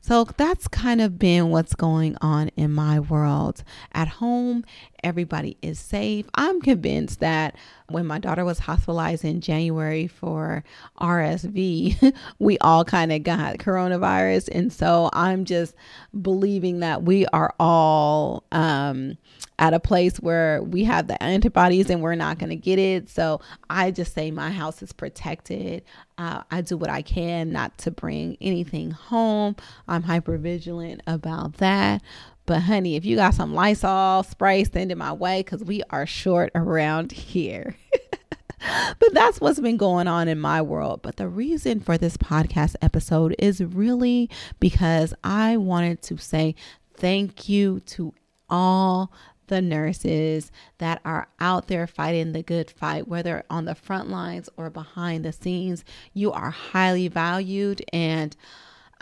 So 0.06 0.26
that's 0.36 0.68
kind 0.68 1.00
of 1.00 1.18
been 1.18 1.50
what's 1.50 1.76
going 1.76 2.18
on 2.20 2.50
in 2.58 2.74
my 2.74 3.00
world. 3.00 3.64
At 3.94 4.10
home, 4.10 4.66
everybody 5.04 5.58
is 5.62 5.80
safe. 5.80 6.26
I'm 6.36 6.62
convinced 6.62 7.20
that 7.20 7.56
when 7.90 8.06
my 8.06 8.20
daughter 8.20 8.46
was 8.46 8.60
hospitalized 8.60 9.26
in 9.26 9.42
January 9.42 10.08
for 10.08 10.64
RSV, 11.00 12.16
we 12.40 12.58
all 12.60 12.86
kind 12.86 13.12
of 13.12 13.24
got 13.24 13.58
coronavirus. 13.58 14.50
And 14.52 14.72
so 14.72 15.10
I'm 15.14 15.46
just 15.46 15.76
believing 16.22 16.80
that 16.80 17.04
we 17.04 17.26
are 17.28 17.54
all 17.60 18.44
um, 18.52 19.18
at 19.60 19.74
a 19.74 19.80
place 19.80 20.18
where 20.18 20.64
we 20.64 20.84
have 20.84 21.08
the 21.08 21.22
antibodies 21.22 21.90
and 21.90 22.02
we're 22.02 22.16
not 22.16 22.40
going 22.40 22.50
to 22.50 22.56
get 22.56 22.80
it. 22.80 23.10
So 23.10 23.42
I 23.70 23.92
just 23.92 24.14
say 24.14 24.32
my 24.32 24.50
house 24.50 24.82
is 24.82 24.92
protected. 24.92 25.84
Uh, 26.18 26.44
I 26.52 26.62
do 26.62 26.78
what 26.78 26.90
I 26.90 27.02
can 27.02 27.52
not 27.52 27.78
to 27.80 27.92
bring 27.92 28.38
anything 28.42 28.92
home. 28.92 29.56
I'm 29.88 30.04
hyper 30.04 30.38
vigilant 30.38 31.02
about 31.08 31.58
that. 31.58 32.02
But 32.46 32.64
honey, 32.64 32.96
if 32.96 33.06
you 33.06 33.16
got 33.16 33.34
some 33.34 33.54
Lysol 33.54 34.24
spray, 34.24 34.64
send 34.66 34.92
it 34.92 34.98
my 34.98 35.14
way 35.14 35.42
because 35.42 35.64
we 35.64 35.82
are 35.90 36.06
short 36.06 36.52
around 36.56 37.12
here. 37.12 37.78
but 39.00 39.14
that's 39.14 39.40
what's 39.40 39.60
been 39.60 39.78
going 39.78 40.08
on 40.08 40.28
in 40.28 40.40
my 40.40 40.62
world. 40.62 41.02
But 41.02 41.18
the 41.18 41.28
reason 41.28 41.80
for 41.80 41.98
this 41.98 42.18
podcast 42.18 42.76
episode 42.82 43.36
is 43.40 43.64
really 43.64 44.30
because 44.60 45.14
I 45.24 45.58
wanted 45.58 46.02
to 46.04 46.18
say 46.18 46.56
thank 46.96 47.48
you 47.48 47.80
to 47.82 48.14
all 48.50 49.12
the 49.48 49.62
nurses 49.62 50.52
that 50.78 51.02
are 51.06 51.28
out 51.40 51.68
there 51.68 51.88
fighting 51.88 52.32
the 52.32 52.44
good 52.44 52.72
fight, 52.72 53.08
whether 53.08 53.44
on 53.50 53.66
the 53.66 53.76
front 53.76 54.10
lines 54.10 54.50
or 54.58 54.70
behind 54.70 55.24
the 55.24 55.32
scenes. 55.32 55.84
You 56.14 56.32
are 56.32 56.50
highly 56.50 57.08
valued 57.08 57.84
and 57.92 58.36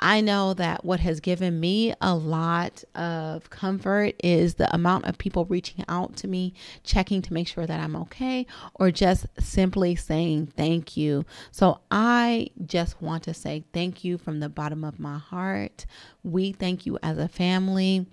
I 0.04 0.20
know 0.22 0.56
that 0.56 0.84
what 0.84 1.00
has 1.02 1.20
given 1.20 1.60
me 1.60 1.94
a 2.02 2.16
lot 2.16 2.84
of 2.96 3.52
comfort 3.52 4.16
is 4.24 4.56
the 4.56 4.74
amount 4.74 5.06
of 5.06 5.20
people 5.20 5.46
reaching 5.46 5.86
out 5.88 6.16
to 6.18 6.28
me, 6.28 6.56
checking 6.84 7.22
to 7.22 7.34
make 7.34 7.48
sure 7.48 7.68
that 7.68 7.80
I'm 7.80 7.96
okay, 7.96 8.48
or 8.76 8.90
just 8.90 9.28
simply 9.40 9.96
saying 9.96 10.48
thank 10.58 10.98
you. 10.98 11.24
So 11.52 11.82
I 11.92 12.50
just 12.66 13.00
want 13.00 13.24
to 13.24 13.34
say 13.36 13.64
thank 13.74 14.04
you 14.04 14.18
from 14.18 14.40
the 14.40 14.50
bottom 14.50 14.84
of 14.84 15.00
my 15.00 15.20
heart. 15.20 15.86
We 16.24 16.52
thank 16.52 16.88
you 16.88 16.98
as 17.04 17.20
a 17.20 17.28
family. 17.28 18.08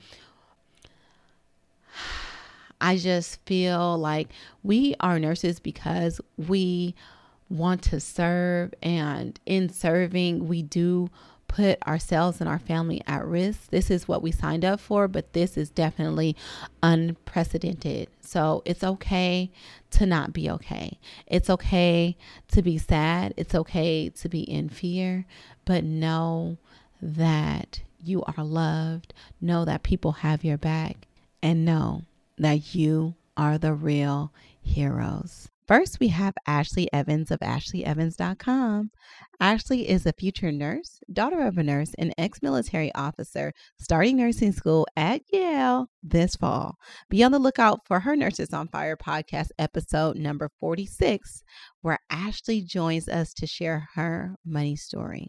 I 2.80 2.99
just 2.99 3.45
feel 3.47 3.97
like 3.97 4.28
we 4.62 4.95
are 5.00 5.18
nurses 5.18 5.59
because 5.59 6.21
we 6.37 6.95
want 7.49 7.80
to 7.83 7.99
serve, 7.99 8.75
and 8.83 9.40
in 9.47 9.71
serving, 9.71 10.47
we 10.49 10.62
do 10.62 11.09
put 11.49 11.85
ourselves 11.87 12.40
and 12.40 12.49
our 12.49 12.59
family 12.59 13.02
at 13.07 13.25
risk. 13.26 13.71
This 13.71 13.90
is 13.90 14.07
what 14.07 14.23
we 14.23 14.31
signed 14.31 14.64
up 14.64 14.78
for, 14.78 15.09
but 15.09 15.33
this 15.33 15.57
is 15.57 15.71
definitely 15.71 16.37
unprecedented. 16.83 18.09
So 18.21 18.62
it's 18.64 18.85
okay 18.85 19.50
to 19.93 20.07
not 20.07 20.33
be 20.33 20.49
okay. 20.50 20.99
It's 21.26 21.50
okay 21.50 22.17
to 22.52 22.62
be 22.62 22.78
sad. 22.78 23.35
It's 23.37 23.55
okay 23.55 24.09
to 24.11 24.28
be 24.28 24.43
in 24.43 24.69
fear, 24.69 25.25
but 25.64 25.83
know 25.83 26.59
that 27.02 27.81
you 28.05 28.23
are 28.25 28.45
loved. 28.45 29.14
Know 29.40 29.64
that 29.64 29.83
people 29.83 30.12
have 30.12 30.45
your 30.45 30.59
back 30.59 31.09
and 31.43 31.64
know 31.64 32.02
that 32.37 32.75
you 32.75 33.14
are 33.37 33.59
the 33.59 33.73
real 33.73 34.33
heroes. 34.61 35.49
First, 35.68 36.00
we 36.00 36.08
have 36.08 36.32
Ashleigh 36.48 36.88
Evans 36.94 37.30
of 37.30 37.40
ashleyevans.com. 37.40 38.90
Ashleigh 39.38 39.84
is 39.84 40.06
a 40.06 40.14
future 40.14 40.50
nurse, 40.50 40.98
daughter 41.12 41.42
of 41.42 41.58
a 41.58 41.62
nurse, 41.62 41.92
and 41.98 42.14
ex 42.16 42.40
military 42.40 42.90
officer 42.94 43.52
starting 43.78 44.16
nursing 44.16 44.52
school 44.52 44.87
at 44.96 45.20
Yale 45.30 45.90
this 46.02 46.37
fall. 46.37 46.76
Be 47.10 47.22
on 47.22 47.32
the 47.32 47.38
lookout 47.38 47.80
for 47.87 48.00
her 48.00 48.16
Nurses 48.16 48.54
on 48.54 48.68
Fire 48.68 48.96
podcast 48.96 49.48
episode 49.58 50.16
number 50.16 50.50
46, 50.58 51.42
where 51.82 51.98
Ashleigh 52.10 52.66
joins 52.66 53.06
us 53.06 53.34
to 53.34 53.46
share 53.46 53.88
her 53.94 54.37
money 54.46 54.75
story. 54.75 55.28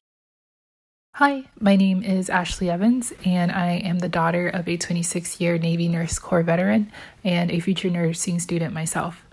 Hi, 1.15 1.49
my 1.59 1.75
name 1.75 2.01
is 2.01 2.29
Ashleigh 2.29 2.71
Evans, 2.71 3.11
and 3.25 3.51
I 3.51 3.71
am 3.83 3.99
the 3.99 4.07
daughter 4.07 4.47
of 4.47 4.69
a 4.69 4.77
26 4.77 5.41
year 5.41 5.57
Navy 5.57 5.89
Nurse 5.89 6.17
Corps 6.17 6.43
veteran 6.43 6.93
and 7.25 7.51
a 7.51 7.59
future 7.59 7.89
nursing 7.89 8.39
student 8.39 8.73
myself 8.73 9.25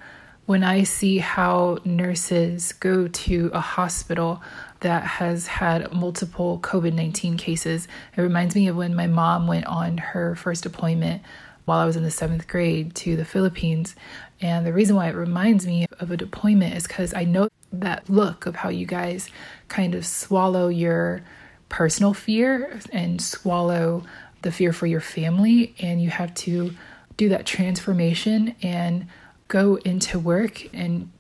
when 0.47 0.63
I 0.63 0.85
see 0.85 1.19
how 1.19 1.79
nurses 1.85 2.73
go 2.73 3.09
to 3.09 3.51
a 3.53 3.61
hospital 3.61 4.41
that 4.81 5.03
has 5.03 5.49
had 5.49 5.93
multiple 5.93 6.61
COVID 6.61 6.93
19 6.93 7.37
cases, 7.37 7.89
it 8.17 8.21
reminds 8.23 8.55
me 8.55 8.69
of 8.69 8.77
when 8.77 8.95
my 8.95 9.09
mom 9.09 9.49
went 9.49 9.67
on 9.67 9.99
her 9.99 10.37
first 10.37 10.63
deployment 10.63 11.23
while 11.65 11.81
I 11.81 11.85
was 11.85 11.97
in 11.97 12.05
the 12.05 12.13
seventh 12.13 12.47
grade 12.47 12.95
to 12.97 13.17
the 13.17 13.25
Philippines. 13.25 13.97
And 14.41 14.65
the 14.65 14.73
reason 14.73 14.95
why 14.95 15.09
it 15.09 15.17
reminds 15.17 15.67
me 15.67 15.87
of 15.99 16.13
a 16.13 16.17
deployment 16.17 16.77
is 16.77 16.87
because 16.87 17.13
I 17.13 17.25
know 17.25 17.49
that 17.73 18.09
look 18.09 18.47
of 18.47 18.55
how 18.55 18.69
you 18.69 18.87
guys 18.87 19.29
kind 19.67 19.97
of 19.97 20.07
swallow 20.07 20.69
your 20.69 21.23
personal 21.69 22.15
fear 22.15 22.79
and 22.93 23.21
swallow 23.21 24.05
the 24.43 24.53
fear 24.53 24.73
for 24.73 24.87
your 24.87 25.01
family, 25.01 25.75
and 25.81 26.01
you 26.01 26.11
have 26.11 26.33
to 26.35 26.73
do 27.17 27.29
that 27.31 27.47
transformation 27.47 28.55
and 28.63 29.09
go 29.49 29.77
into 29.77 30.19
work 30.19 30.73
and 30.75 31.11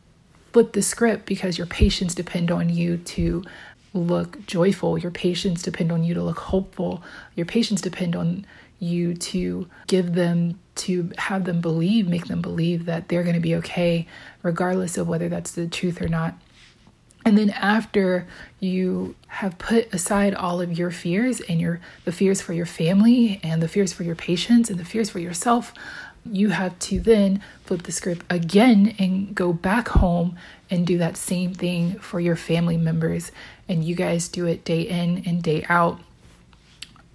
flip 0.52 0.73
the 0.73 0.83
script 0.83 1.26
because 1.26 1.59
your 1.59 1.66
patients 1.66 2.14
depend 2.14 2.50
on 2.50 2.68
you 2.68 2.97
to 2.97 3.45
look 3.92 4.45
joyful. 4.47 4.99
Your 4.99 5.11
patients 5.11 5.62
depend 5.62 5.90
on 5.90 6.04
you 6.04 6.14
to 6.14 6.23
look 6.23 6.38
hopeful. 6.38 7.02
Your 7.35 7.47
patients 7.47 7.80
depend 7.80 8.14
on 8.14 8.47
you 8.78 9.14
to 9.14 9.68
give 9.87 10.14
them, 10.14 10.59
to 10.75 11.11
have 11.18 11.45
them 11.45 11.61
believe, 11.61 12.09
make 12.09 12.26
them 12.26 12.42
believe 12.42 12.85
that 12.85 13.09
they're 13.09 13.23
going 13.23 13.35
to 13.35 13.40
be 13.40 13.54
okay, 13.56 14.06
regardless 14.42 14.99
of 14.99 15.09
whether 15.09 15.28
that's 15.28 15.52
the 15.52 15.66
truth 15.66 16.02
or 16.02 16.09
not. 16.09 16.35
And 17.25 17.37
then 17.37 17.50
after 17.50 18.25
you 18.61 19.16
have 19.26 19.59
put 19.59 19.92
aside 19.92 20.33
all 20.33 20.61
of 20.61 20.78
your 20.78 20.92
fears 20.92 21.40
and 21.40 21.61
your 21.61 21.80
the 22.04 22.12
fears 22.12 22.40
for 22.40 22.52
your 22.52 22.66
family 22.66 23.40
and 23.42 23.61
the 23.61 23.66
fears 23.66 23.92
for 23.92 24.04
your 24.04 24.14
patients 24.14 24.71
and 24.71 24.78
the 24.78 24.85
fears 24.85 25.11
for 25.11 25.18
yourself, 25.18 25.75
you 26.33 26.50
have 26.50 26.78
to 26.80 27.00
then 27.00 27.42
flip 27.64 27.83
the 27.83 27.92
script 27.92 28.25
again 28.30 28.95
and 28.99 29.35
go 29.35 29.52
back 29.52 29.88
home 29.88 30.37
and 30.71 30.87
do 30.87 30.99
that 30.99 31.16
same 31.16 31.54
thing 31.54 31.99
for 31.99 32.21
your 32.21 32.37
family 32.37 32.76
members. 32.76 33.33
And 33.68 33.85
you 33.85 33.95
guys 33.95 34.28
do 34.28 34.47
it 34.47 34.64
day 34.64 34.83
in 34.83 35.23
and 35.26 35.42
day 35.42 35.64
out. 35.68 36.00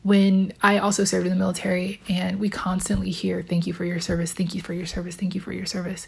When 0.03 0.53
I 0.63 0.79
also 0.79 1.03
served 1.03 1.27
in 1.27 1.33
the 1.33 1.37
military, 1.37 2.01
and 2.09 2.39
we 2.39 2.49
constantly 2.49 3.11
hear, 3.11 3.43
Thank 3.43 3.67
you 3.67 3.73
for 3.73 3.85
your 3.85 3.99
service, 3.99 4.33
thank 4.33 4.55
you 4.55 4.61
for 4.61 4.73
your 4.73 4.87
service, 4.87 5.15
thank 5.15 5.35
you 5.35 5.41
for 5.41 5.53
your 5.53 5.67
service. 5.67 6.07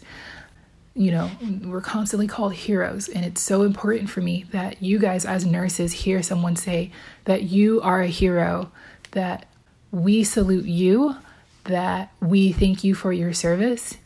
You 0.96 1.10
know, 1.10 1.30
we're 1.64 1.80
constantly 1.80 2.26
called 2.26 2.54
heroes, 2.54 3.08
and 3.08 3.24
it's 3.24 3.40
so 3.40 3.62
important 3.62 4.10
for 4.10 4.20
me 4.20 4.46
that 4.50 4.82
you 4.82 4.98
guys, 4.98 5.24
as 5.24 5.44
nurses, 5.44 5.92
hear 5.92 6.22
someone 6.22 6.56
say 6.56 6.92
that 7.24 7.44
you 7.44 7.80
are 7.82 8.00
a 8.00 8.06
hero, 8.06 8.70
that 9.12 9.46
we 9.90 10.24
salute 10.24 10.66
you 10.66 11.16
that 11.64 12.12
we 12.20 12.52
thank 12.52 12.84
you 12.84 12.94
for 12.94 13.12
your 13.12 13.32
service 13.32 13.96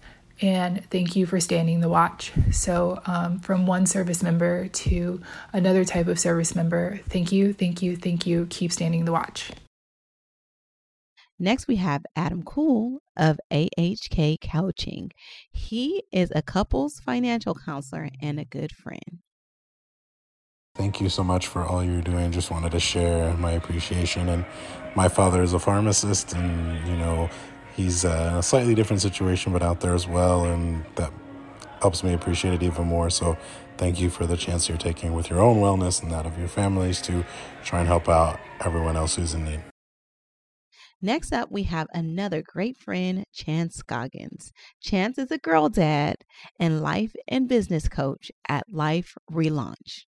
and 0.40 0.84
thank 0.90 1.16
you 1.16 1.26
for 1.26 1.40
standing 1.40 1.80
the 1.80 1.88
watch. 1.88 2.32
So, 2.52 3.00
um, 3.06 3.40
from 3.40 3.66
one 3.66 3.86
service 3.86 4.22
member 4.22 4.68
to 4.68 5.20
another 5.52 5.84
type 5.84 6.06
of 6.06 6.18
service 6.18 6.54
member, 6.54 7.00
thank 7.08 7.32
you, 7.32 7.52
thank 7.52 7.82
you, 7.82 7.96
thank 7.96 8.26
you. 8.26 8.46
Keep 8.48 8.72
standing 8.72 9.04
the 9.04 9.12
watch. 9.12 9.50
Next, 11.40 11.68
we 11.68 11.76
have 11.76 12.04
Adam 12.16 12.42
Kol 12.42 12.98
of 13.16 13.38
AHK 13.52 14.38
Coaching. 14.40 15.12
He 15.52 16.02
is 16.12 16.32
a 16.34 16.42
couples 16.42 17.00
financial 17.00 17.54
counselor 17.54 18.08
and 18.20 18.40
a 18.40 18.44
good 18.44 18.72
friend. 18.72 19.20
Thank 20.78 21.00
you 21.00 21.08
so 21.08 21.24
much 21.24 21.48
for 21.48 21.64
all 21.64 21.82
you're 21.82 22.00
doing. 22.00 22.30
Just 22.30 22.52
wanted 22.52 22.70
to 22.70 22.78
share 22.78 23.34
my 23.34 23.50
appreciation. 23.50 24.28
And 24.28 24.46
my 24.94 25.08
father 25.08 25.42
is 25.42 25.52
a 25.52 25.58
pharmacist, 25.58 26.34
and 26.34 26.86
you 26.86 26.96
know, 26.96 27.28
he's 27.74 28.04
uh, 28.04 28.28
in 28.30 28.38
a 28.38 28.42
slightly 28.44 28.76
different 28.76 29.02
situation, 29.02 29.52
but 29.52 29.60
out 29.60 29.80
there 29.80 29.92
as 29.92 30.06
well, 30.06 30.44
and 30.44 30.84
that 30.94 31.12
helps 31.80 32.04
me 32.04 32.14
appreciate 32.14 32.54
it 32.54 32.62
even 32.62 32.86
more. 32.86 33.10
So, 33.10 33.36
thank 33.76 34.00
you 34.00 34.08
for 34.08 34.24
the 34.24 34.36
chance 34.36 34.68
you're 34.68 34.78
taking 34.78 35.14
with 35.14 35.28
your 35.30 35.40
own 35.40 35.56
wellness 35.56 36.00
and 36.00 36.12
that 36.12 36.26
of 36.26 36.38
your 36.38 36.48
families 36.48 37.02
to 37.02 37.24
try 37.64 37.80
and 37.80 37.88
help 37.88 38.08
out 38.08 38.38
everyone 38.64 38.96
else 38.96 39.16
who's 39.16 39.34
in 39.34 39.44
need. 39.46 39.62
Next 41.02 41.32
up, 41.32 41.50
we 41.50 41.64
have 41.64 41.88
another 41.92 42.40
great 42.40 42.76
friend, 42.76 43.24
Chance 43.32 43.74
Scoggins. 43.76 44.52
Chance 44.80 45.18
is 45.18 45.32
a 45.32 45.38
girl 45.38 45.68
dad 45.68 46.18
and 46.60 46.80
life 46.80 47.14
and 47.26 47.48
business 47.48 47.88
coach 47.88 48.30
at 48.48 48.64
Life 48.68 49.16
Relaunch. 49.28 50.04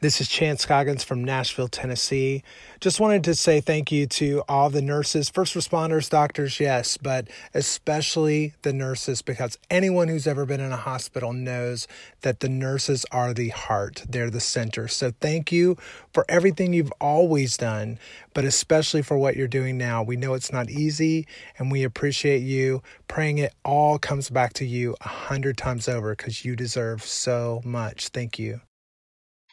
This 0.00 0.20
is 0.20 0.28
Chance 0.28 0.60
Scoggins 0.60 1.02
from 1.04 1.24
Nashville, 1.24 1.68
Tennessee. 1.68 2.42
Just 2.80 3.00
wanted 3.00 3.24
to 3.24 3.34
say 3.34 3.62
thank 3.62 3.90
you 3.90 4.06
to 4.08 4.42
all 4.46 4.68
the 4.68 4.82
nurses, 4.82 5.30
first 5.30 5.54
responders, 5.54 6.10
doctors, 6.10 6.60
yes, 6.60 6.98
but 6.98 7.28
especially 7.54 8.52
the 8.60 8.74
nurses 8.74 9.22
because 9.22 9.56
anyone 9.70 10.08
who's 10.08 10.26
ever 10.26 10.44
been 10.44 10.60
in 10.60 10.70
a 10.70 10.76
hospital 10.76 11.32
knows 11.32 11.88
that 12.20 12.40
the 12.40 12.48
nurses 12.50 13.06
are 13.10 13.32
the 13.32 13.48
heart, 13.48 14.04
they're 14.06 14.28
the 14.28 14.38
center. 14.38 14.86
So 14.86 15.12
thank 15.18 15.50
you 15.50 15.78
for 16.12 16.26
everything 16.28 16.74
you've 16.74 16.92
always 17.00 17.56
done, 17.56 17.98
but 18.34 18.44
especially 18.44 19.00
for 19.00 19.16
what 19.16 19.34
you're 19.34 19.48
doing 19.48 19.78
now. 19.78 20.02
We 20.02 20.16
know 20.16 20.34
it's 20.34 20.52
not 20.52 20.68
easy 20.68 21.26
and 21.58 21.72
we 21.72 21.84
appreciate 21.84 22.42
you. 22.42 22.82
Praying 23.08 23.38
it 23.38 23.54
all 23.64 23.98
comes 23.98 24.28
back 24.28 24.52
to 24.54 24.66
you 24.66 24.94
a 25.00 25.08
hundred 25.08 25.56
times 25.56 25.88
over 25.88 26.14
because 26.14 26.44
you 26.44 26.54
deserve 26.54 27.02
so 27.02 27.62
much. 27.64 28.08
Thank 28.08 28.38
you. 28.38 28.60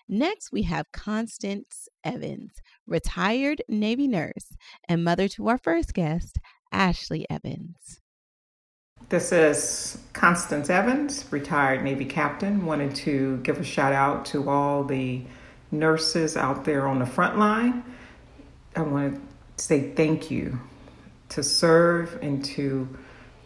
Next, 0.09 0.51
we 0.51 0.63
have 0.63 0.91
Constance 0.91 1.87
Evans, 2.03 2.51
retired 2.85 3.61
Navy 3.69 4.07
nurse 4.07 4.55
and 4.87 5.03
mother 5.03 5.27
to 5.29 5.47
our 5.47 5.57
first 5.57 5.93
guest, 5.93 6.39
Ashleigh 6.73 7.25
Evans. 7.29 8.01
This 9.09 9.31
is 9.31 9.97
Constance 10.13 10.69
Evans, 10.69 11.25
retired 11.31 11.83
Navy 11.83 12.05
captain. 12.05 12.65
Wanted 12.65 12.95
to 12.95 13.37
give 13.37 13.59
a 13.59 13.63
shout 13.63 13.93
out 13.93 14.25
to 14.27 14.49
all 14.49 14.83
the 14.83 15.21
nurses 15.71 16.35
out 16.35 16.65
there 16.65 16.87
on 16.87 16.99
the 16.99 17.05
front 17.05 17.37
line. 17.37 17.83
I 18.75 18.81
want 18.81 19.15
to 19.15 19.63
say 19.63 19.91
thank 19.91 20.29
you 20.29 20.59
to 21.29 21.43
serve 21.43 22.19
and 22.21 22.43
to 22.45 22.87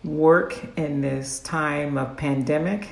work 0.04 0.58
in 0.78 1.02
this 1.02 1.40
time 1.40 1.98
of 1.98 2.18
pandemic, 2.18 2.90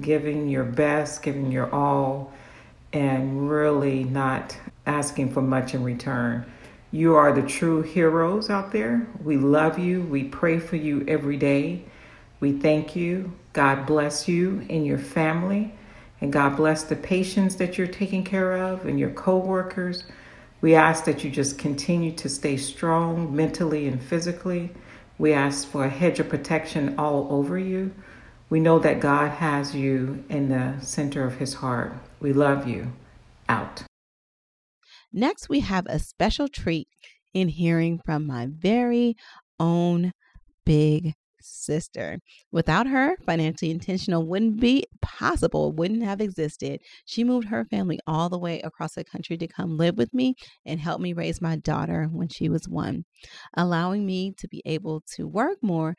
giving 0.00 0.48
your 0.48 0.64
best, 0.64 1.22
giving 1.22 1.50
your 1.50 1.72
all 1.74 2.32
and 2.92 3.50
really 3.50 4.04
not 4.04 4.56
asking 4.86 5.32
for 5.32 5.42
much 5.42 5.74
in 5.74 5.82
return. 5.82 6.44
You 6.90 7.14
are 7.14 7.32
the 7.32 7.42
true 7.42 7.82
heroes 7.82 8.50
out 8.50 8.72
there. 8.72 9.06
We 9.24 9.36
love 9.38 9.78
you. 9.78 10.02
We 10.02 10.24
pray 10.24 10.58
for 10.58 10.76
you 10.76 11.04
every 11.08 11.36
day. 11.36 11.84
We 12.40 12.52
thank 12.52 12.94
you. 12.94 13.32
God 13.52 13.86
bless 13.86 14.28
you 14.28 14.66
and 14.68 14.86
your 14.86 14.98
family. 14.98 15.72
And 16.20 16.32
God 16.32 16.56
bless 16.56 16.84
the 16.84 16.96
patients 16.96 17.56
that 17.56 17.78
you're 17.78 17.86
taking 17.86 18.24
care 18.24 18.56
of 18.56 18.84
and 18.84 19.00
your 19.00 19.10
co-workers. 19.10 20.04
We 20.60 20.74
ask 20.74 21.04
that 21.06 21.24
you 21.24 21.30
just 21.30 21.58
continue 21.58 22.12
to 22.12 22.28
stay 22.28 22.56
strong 22.56 23.34
mentally 23.34 23.88
and 23.88 24.00
physically. 24.00 24.70
We 25.18 25.32
ask 25.32 25.66
for 25.66 25.84
a 25.84 25.88
hedge 25.88 26.20
of 26.20 26.28
protection 26.28 26.96
all 26.98 27.26
over 27.30 27.58
you. 27.58 27.92
We 28.52 28.60
know 28.60 28.78
that 28.80 29.00
God 29.00 29.30
has 29.30 29.74
you 29.74 30.24
in 30.28 30.50
the 30.50 30.78
center 30.82 31.26
of 31.26 31.36
his 31.36 31.54
heart. 31.54 31.94
We 32.20 32.34
love 32.34 32.68
you. 32.68 32.92
Out. 33.48 33.84
Next, 35.10 35.48
we 35.48 35.60
have 35.60 35.86
a 35.86 35.98
special 35.98 36.48
treat 36.48 36.86
in 37.32 37.48
hearing 37.48 37.98
from 38.04 38.26
my 38.26 38.48
very 38.50 39.16
own 39.58 40.12
big 40.66 41.14
sister. 41.40 42.18
Without 42.50 42.86
her, 42.88 43.16
financially 43.24 43.70
intentional 43.70 44.26
wouldn't 44.26 44.60
be 44.60 44.84
possible, 45.00 45.72
wouldn't 45.72 46.02
have 46.02 46.20
existed. 46.20 46.82
She 47.06 47.24
moved 47.24 47.48
her 47.48 47.64
family 47.64 48.00
all 48.06 48.28
the 48.28 48.38
way 48.38 48.60
across 48.60 48.96
the 48.96 49.04
country 49.04 49.38
to 49.38 49.46
come 49.46 49.78
live 49.78 49.96
with 49.96 50.12
me 50.12 50.34
and 50.66 50.78
help 50.78 51.00
me 51.00 51.14
raise 51.14 51.40
my 51.40 51.56
daughter 51.56 52.06
when 52.12 52.28
she 52.28 52.50
was 52.50 52.68
one, 52.68 53.06
allowing 53.56 54.04
me 54.04 54.34
to 54.36 54.46
be 54.46 54.60
able 54.66 55.02
to 55.14 55.26
work 55.26 55.56
more, 55.62 55.94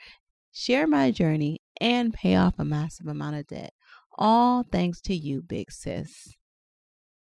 share 0.51 0.85
my 0.85 1.09
journey, 1.09 1.57
and 1.79 2.13
pay 2.13 2.35
off 2.35 2.55
a 2.57 2.65
massive 2.65 3.07
amount 3.07 3.35
of 3.35 3.47
debt. 3.47 3.73
All 4.17 4.63
thanks 4.63 5.01
to 5.01 5.15
you, 5.15 5.41
big 5.41 5.71
sis. 5.71 6.35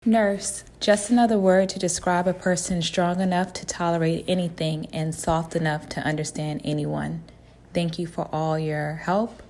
Nurse, 0.04 0.64
just 0.80 1.12
another 1.12 1.38
word 1.38 1.70
to 1.70 1.80
describe 1.80 2.28
a 2.28 2.34
person 2.34 2.82
strong 2.82 3.22
enough 3.22 3.54
to 3.54 3.66
tolerate 3.68 4.26
anything 4.28 4.88
and 4.88 5.14
soft 5.14 5.56
enough 5.56 5.88
to 5.90 6.02
understand 6.02 6.62
anyone. 6.64 7.24
Thank 7.72 8.00
you 8.00 8.08
for 8.08 8.28
all 8.32 8.58
your 8.58 8.96
help. 8.96 9.44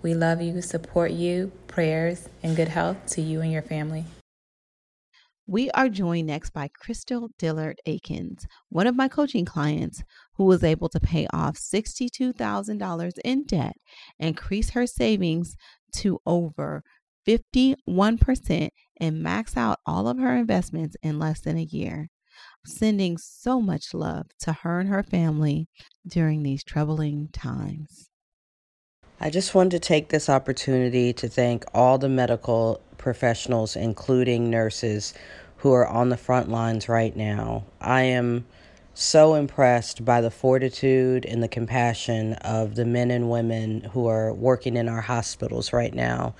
We 0.00 0.14
love 0.14 0.40
you, 0.40 0.62
support 0.62 1.10
you, 1.10 1.52
prayers, 1.66 2.30
and 2.42 2.56
good 2.56 2.68
health 2.68 2.96
to 3.08 3.20
you 3.20 3.42
and 3.42 3.52
your 3.52 3.60
family. 3.60 4.06
We 5.50 5.68
are 5.72 5.88
joined 5.88 6.28
next 6.28 6.50
by 6.50 6.68
Crystal 6.68 7.28
Dillard 7.36 7.80
Akins, 7.84 8.46
one 8.68 8.86
of 8.86 8.94
my 8.94 9.08
coaching 9.08 9.44
clients 9.44 10.04
who 10.34 10.44
was 10.44 10.62
able 10.62 10.88
to 10.90 11.00
pay 11.00 11.26
off 11.32 11.58
$62,000 11.58 13.18
in 13.24 13.44
debt, 13.46 13.74
increase 14.20 14.70
her 14.70 14.86
savings 14.86 15.56
to 15.96 16.20
over 16.24 16.84
51% 17.26 18.68
and 19.00 19.22
max 19.24 19.56
out 19.56 19.80
all 19.84 20.06
of 20.06 20.18
her 20.18 20.36
investments 20.36 20.94
in 21.02 21.18
less 21.18 21.40
than 21.40 21.56
a 21.56 21.64
year. 21.64 22.10
Sending 22.64 23.18
so 23.18 23.60
much 23.60 23.92
love 23.92 24.26
to 24.42 24.52
her 24.52 24.78
and 24.78 24.88
her 24.88 25.02
family 25.02 25.66
during 26.06 26.44
these 26.44 26.62
troubling 26.62 27.28
times. 27.32 28.08
I 29.20 29.30
just 29.30 29.54
wanted 29.54 29.72
to 29.72 29.80
take 29.80 30.10
this 30.10 30.28
opportunity 30.28 31.12
to 31.14 31.28
thank 31.28 31.64
all 31.74 31.98
the 31.98 32.08
medical 32.08 32.80
professionals, 32.96 33.76
including 33.76 34.48
nurses, 34.48 35.12
who 35.60 35.72
are 35.72 35.86
on 35.86 36.08
the 36.08 36.16
front 36.16 36.48
lines 36.48 36.88
right 36.88 37.14
now. 37.14 37.64
I 37.80 38.02
am 38.02 38.46
so 38.94 39.34
impressed 39.34 40.04
by 40.04 40.20
the 40.20 40.30
fortitude 40.30 41.24
and 41.24 41.42
the 41.42 41.48
compassion 41.48 42.32
of 42.34 42.74
the 42.74 42.84
men 42.84 43.10
and 43.10 43.30
women 43.30 43.82
who 43.92 44.06
are 44.06 44.32
working 44.32 44.76
in 44.76 44.88
our 44.88 45.00
hospitals 45.00 45.72
right 45.72 45.94
now. 45.94 46.34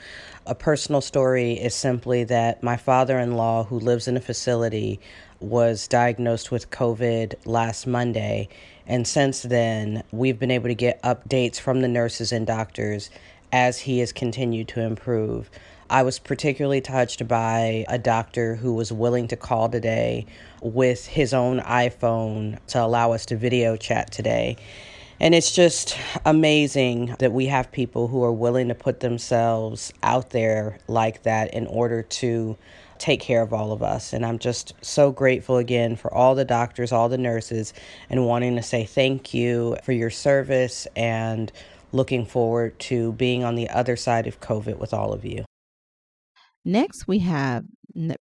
A 0.46 0.54
personal 0.54 1.00
story 1.00 1.52
is 1.52 1.74
simply 1.74 2.24
that 2.24 2.62
my 2.62 2.76
father 2.76 3.18
in 3.18 3.36
law, 3.36 3.64
who 3.64 3.78
lives 3.78 4.08
in 4.08 4.16
a 4.16 4.20
facility, 4.20 5.00
was 5.38 5.86
diagnosed 5.86 6.50
with 6.50 6.70
COVID 6.70 7.34
last 7.44 7.86
Monday. 7.86 8.48
And 8.86 9.06
since 9.06 9.42
then, 9.42 10.02
we've 10.12 10.38
been 10.38 10.50
able 10.50 10.68
to 10.68 10.74
get 10.74 11.02
updates 11.02 11.60
from 11.60 11.82
the 11.82 11.88
nurses 11.88 12.32
and 12.32 12.46
doctors 12.46 13.10
as 13.52 13.80
he 13.80 13.98
has 14.00 14.12
continued 14.12 14.68
to 14.68 14.80
improve. 14.80 15.50
I 15.90 16.04
was 16.04 16.20
particularly 16.20 16.80
touched 16.80 17.26
by 17.26 17.84
a 17.88 17.98
doctor 17.98 18.54
who 18.54 18.74
was 18.74 18.92
willing 18.92 19.26
to 19.26 19.36
call 19.36 19.68
today 19.68 20.24
with 20.62 21.04
his 21.04 21.34
own 21.34 21.58
iPhone 21.58 22.64
to 22.68 22.80
allow 22.80 23.10
us 23.10 23.26
to 23.26 23.36
video 23.36 23.76
chat 23.76 24.12
today. 24.12 24.56
And 25.18 25.34
it's 25.34 25.50
just 25.50 25.98
amazing 26.24 27.16
that 27.18 27.32
we 27.32 27.46
have 27.46 27.72
people 27.72 28.06
who 28.06 28.22
are 28.22 28.32
willing 28.32 28.68
to 28.68 28.74
put 28.76 29.00
themselves 29.00 29.92
out 30.04 30.30
there 30.30 30.78
like 30.86 31.24
that 31.24 31.52
in 31.54 31.66
order 31.66 32.04
to 32.04 32.56
take 32.98 33.20
care 33.20 33.42
of 33.42 33.52
all 33.52 33.72
of 33.72 33.82
us. 33.82 34.12
And 34.12 34.24
I'm 34.24 34.38
just 34.38 34.74
so 34.82 35.10
grateful 35.10 35.56
again 35.56 35.96
for 35.96 36.14
all 36.14 36.36
the 36.36 36.44
doctors, 36.44 36.92
all 36.92 37.08
the 37.08 37.18
nurses, 37.18 37.74
and 38.08 38.26
wanting 38.26 38.54
to 38.54 38.62
say 38.62 38.84
thank 38.84 39.34
you 39.34 39.76
for 39.82 39.90
your 39.90 40.10
service 40.10 40.86
and 40.94 41.50
looking 41.90 42.24
forward 42.24 42.78
to 42.78 43.10
being 43.14 43.42
on 43.42 43.56
the 43.56 43.68
other 43.70 43.96
side 43.96 44.28
of 44.28 44.40
COVID 44.40 44.78
with 44.78 44.94
all 44.94 45.12
of 45.12 45.24
you. 45.24 45.44
Next, 46.64 47.08
we 47.08 47.20
have 47.20 47.64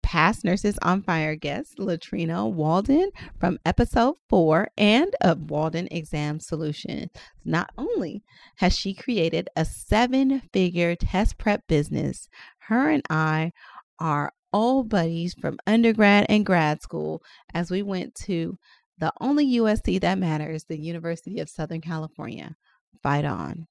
past 0.02 0.44
Nurses 0.44 0.78
on 0.82 1.02
Fire 1.02 1.36
guest 1.36 1.80
Latrina 1.80 2.48
Walden 2.48 3.10
from 3.40 3.60
episode 3.66 4.16
four 4.30 4.70
and 4.78 5.14
of 5.22 5.50
Walden 5.50 5.88
Exam 5.92 6.40
Solutions. 6.40 7.10
Not 7.44 7.72
only 7.78 8.24
has 8.58 8.78
she 8.78 8.94
created 8.94 9.50
a 9.56 9.66
seven 9.66 10.42
figure 10.54 10.96
test 10.96 11.38
prep 11.38 11.68
business, 11.68 12.30
her 12.60 12.90
and 12.90 13.04
I 13.10 13.52
are 14.00 14.34
old 14.54 14.90
buddies 14.90 15.34
from 15.34 15.58
undergrad 15.68 16.28
and 16.30 16.46
grad 16.46 16.82
school 16.82 17.22
as 17.54 17.70
we 17.72 17.82
went 17.82 18.16
to 18.16 18.58
the 19.00 19.12
only 19.20 19.46
USC 19.58 20.00
that 20.02 20.18
matters, 20.18 20.66
the 20.66 20.80
University 20.80 21.40
of 21.40 21.50
Southern 21.50 21.82
California. 21.82 22.56
Fight 23.04 23.26
on. 23.26 23.68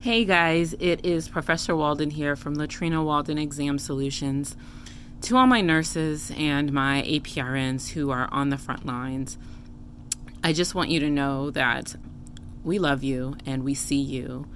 Hey 0.00 0.24
guys, 0.24 0.76
it 0.78 1.04
is 1.04 1.28
Professor 1.28 1.74
Walden 1.74 2.10
here 2.10 2.36
from 2.36 2.54
Latrina 2.54 3.02
Walden 3.02 3.36
Exam 3.36 3.80
Solutions. 3.80 4.56
To 5.22 5.36
all 5.36 5.48
my 5.48 5.60
nurses 5.60 6.30
and 6.36 6.72
my 6.72 7.02
APRNs 7.02 7.88
who 7.90 8.12
are 8.12 8.28
on 8.30 8.50
the 8.50 8.58
front 8.58 8.86
lines, 8.86 9.38
I 10.44 10.52
just 10.52 10.72
want 10.72 10.90
you 10.90 11.00
to 11.00 11.10
know 11.10 11.50
that 11.50 11.96
we 12.62 12.78
love 12.78 13.02
you 13.02 13.34
and 13.44 13.64
we 13.64 13.74
see 13.74 14.00
you. 14.00 14.46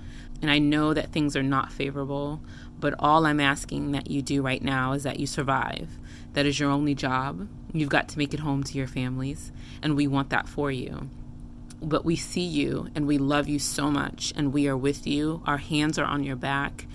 And 0.41 0.49
I 0.49 0.61
know 0.61 0.95
that 0.95 1.11
things 1.11 1.35
are 1.35 1.43
not 1.43 1.73
favorable, 1.73 2.41
but 2.79 2.95
all 3.01 3.27
I'm 3.27 3.41
asking 3.41 3.91
that 3.91 4.09
you 4.09 4.23
do 4.23 4.43
right 4.43 4.63
now 4.63 4.93
is 4.93 5.03
that 5.03 5.19
you 5.19 5.27
survive. 5.27 5.99
That 6.35 6.47
is 6.47 6.61
your 6.61 6.71
only 6.71 6.95
job. 6.95 7.49
You've 7.73 7.89
got 7.89 8.09
to 8.11 8.19
make 8.19 8.33
it 8.33 8.41
home 8.41 8.63
to 8.63 8.79
your 8.79 8.87
families, 8.87 9.51
and 9.83 9.97
we 9.97 10.07
want 10.07 10.31
that 10.31 10.47
for 10.47 10.71
you 10.71 11.11
but 11.83 12.05
we 12.05 12.17
see 12.17 12.45
you 12.45 12.89
and 12.95 13.07
we 13.07 13.19
love 13.19 13.49
you 13.49 13.59
so 13.59 13.91
much 13.91 14.33
and 14.37 14.53
we 14.53 14.69
are 14.69 14.77
with 14.77 15.07
you. 15.07 15.43
Our 15.47 15.59
hands 15.59 15.99
are 15.99 16.05
on 16.05 16.25
your 16.25 16.37
back. 16.37 16.87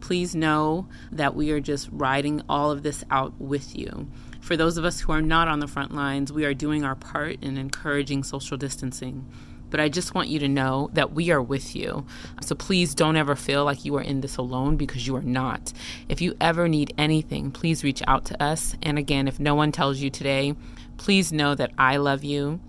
Please 0.00 0.34
know 0.34 0.86
that 1.10 1.34
we 1.34 1.50
are 1.50 1.60
just 1.60 1.88
riding 1.90 2.42
all 2.48 2.70
of 2.70 2.82
this 2.82 3.04
out 3.10 3.34
with 3.40 3.76
you. 3.76 4.08
For 4.40 4.56
those 4.56 4.78
of 4.78 4.84
us 4.84 5.00
who 5.00 5.12
are 5.12 5.20
not 5.20 5.48
on 5.48 5.60
the 5.60 5.66
front 5.66 5.94
lines, 5.94 6.32
we 6.32 6.44
are 6.44 6.54
doing 6.54 6.84
our 6.84 6.94
part 6.94 7.42
in 7.42 7.58
encouraging 7.58 8.22
social 8.22 8.56
distancing. 8.56 9.26
But 9.70 9.80
I 9.80 9.88
just 9.88 10.14
want 10.14 10.28
you 10.28 10.38
to 10.38 10.48
know 10.48 10.88
that 10.94 11.12
we 11.12 11.30
are 11.30 11.42
with 11.42 11.76
you. 11.76 12.06
So 12.40 12.54
please 12.54 12.94
don't 12.94 13.16
ever 13.16 13.36
feel 13.36 13.64
like 13.64 13.84
you 13.84 13.96
are 13.96 14.02
in 14.02 14.22
this 14.22 14.38
alone 14.38 14.76
because 14.76 15.06
you 15.06 15.14
are 15.16 15.22
not. 15.22 15.72
If 16.08 16.22
you 16.22 16.34
ever 16.40 16.68
need 16.68 16.94
anything, 16.96 17.50
please 17.50 17.84
reach 17.84 18.02
out 18.06 18.24
to 18.26 18.42
us. 18.42 18.74
And 18.82 18.98
again, 18.98 19.28
if 19.28 19.38
no 19.38 19.54
one 19.54 19.72
tells 19.72 19.98
you 19.98 20.08
today, 20.08 20.54
please 20.96 21.32
know 21.32 21.54
that 21.54 21.72
I 21.76 21.98
love 21.98 22.24
you 22.24 22.60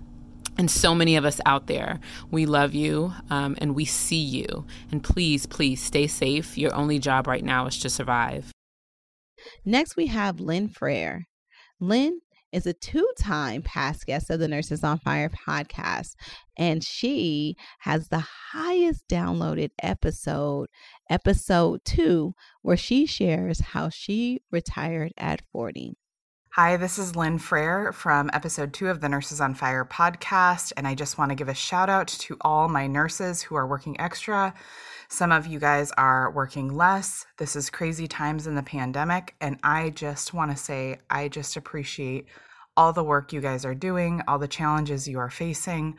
and 0.60 0.70
so 0.70 0.94
many 0.94 1.16
of 1.16 1.24
us 1.24 1.40
out 1.46 1.68
there, 1.68 1.98
we 2.30 2.44
love 2.44 2.74
you 2.74 3.14
um, 3.30 3.56
and 3.62 3.74
we 3.74 3.86
see 3.86 4.20
you. 4.20 4.66
And 4.92 5.02
please, 5.02 5.46
please 5.46 5.82
stay 5.82 6.06
safe. 6.06 6.58
Your 6.58 6.74
only 6.74 6.98
job 6.98 7.26
right 7.26 7.42
now 7.42 7.66
is 7.66 7.78
to 7.78 7.88
survive. 7.88 8.52
Next, 9.64 9.96
we 9.96 10.08
have 10.08 10.38
Lynn 10.38 10.68
Frere. 10.68 11.26
Lynn 11.80 12.20
is 12.52 12.66
a 12.66 12.74
two 12.74 13.08
time 13.18 13.62
past 13.62 14.04
guest 14.04 14.28
of 14.28 14.38
the 14.38 14.48
Nurses 14.48 14.84
on 14.84 14.98
Fire 14.98 15.30
podcast, 15.30 16.10
and 16.58 16.84
she 16.84 17.56
has 17.78 18.08
the 18.08 18.26
highest 18.52 19.08
downloaded 19.08 19.70
episode, 19.82 20.68
episode 21.08 21.80
two, 21.86 22.34
where 22.60 22.76
she 22.76 23.06
shares 23.06 23.60
how 23.60 23.88
she 23.88 24.42
retired 24.50 25.12
at 25.16 25.40
40. 25.52 25.94
Hi, 26.54 26.76
this 26.76 26.98
is 26.98 27.14
Lynn 27.14 27.38
Frere 27.38 27.92
from 27.92 28.28
episode 28.32 28.72
two 28.72 28.88
of 28.88 29.00
the 29.00 29.08
Nurses 29.08 29.40
on 29.40 29.54
Fire 29.54 29.84
podcast. 29.84 30.72
And 30.76 30.84
I 30.84 30.96
just 30.96 31.16
want 31.16 31.28
to 31.28 31.36
give 31.36 31.48
a 31.48 31.54
shout 31.54 31.88
out 31.88 32.08
to 32.08 32.36
all 32.40 32.68
my 32.68 32.88
nurses 32.88 33.40
who 33.40 33.54
are 33.54 33.68
working 33.68 34.00
extra. 34.00 34.52
Some 35.08 35.30
of 35.30 35.46
you 35.46 35.60
guys 35.60 35.92
are 35.92 36.32
working 36.32 36.74
less. 36.74 37.24
This 37.38 37.54
is 37.54 37.70
crazy 37.70 38.08
times 38.08 38.48
in 38.48 38.56
the 38.56 38.64
pandemic. 38.64 39.36
And 39.40 39.60
I 39.62 39.90
just 39.90 40.34
want 40.34 40.50
to 40.50 40.56
say, 40.56 40.98
I 41.08 41.28
just 41.28 41.56
appreciate 41.56 42.26
all 42.76 42.92
the 42.92 43.04
work 43.04 43.32
you 43.32 43.40
guys 43.40 43.64
are 43.64 43.72
doing, 43.72 44.20
all 44.26 44.40
the 44.40 44.48
challenges 44.48 45.06
you 45.06 45.20
are 45.20 45.30
facing. 45.30 45.94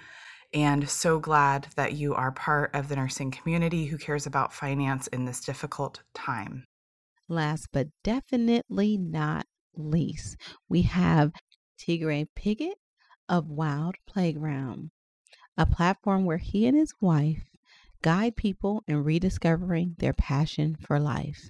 And 0.53 0.89
so 0.89 1.17
glad 1.17 1.67
that 1.77 1.93
you 1.93 2.13
are 2.13 2.33
part 2.33 2.75
of 2.75 2.89
the 2.89 2.97
nursing 2.97 3.31
community 3.31 3.85
who 3.85 3.97
cares 3.97 4.25
about 4.25 4.51
finance 4.51 5.07
in 5.07 5.23
this 5.23 5.39
difficult 5.39 6.01
time. 6.13 6.65
Last 7.29 7.69
but 7.71 7.87
definitely 8.03 8.97
not 8.97 9.45
least, 9.75 10.38
we 10.69 10.84
have 10.84 11.31
Tigray 11.79 12.27
Piggott 12.36 12.77
of 13.27 13.47
Wild 13.47 13.95
Playground, 14.07 14.91
a 15.57 15.65
platform 15.65 16.25
where 16.25 16.38
he 16.38 16.65
and 16.67 16.77
his 16.77 16.93
wife 16.99 17.43
guide 18.01 18.36
people 18.36 18.84
in 18.88 19.03
rediscovering 19.03 19.95
their 19.99 20.13
passion 20.13 20.75
for 20.79 20.99
life. 20.99 21.49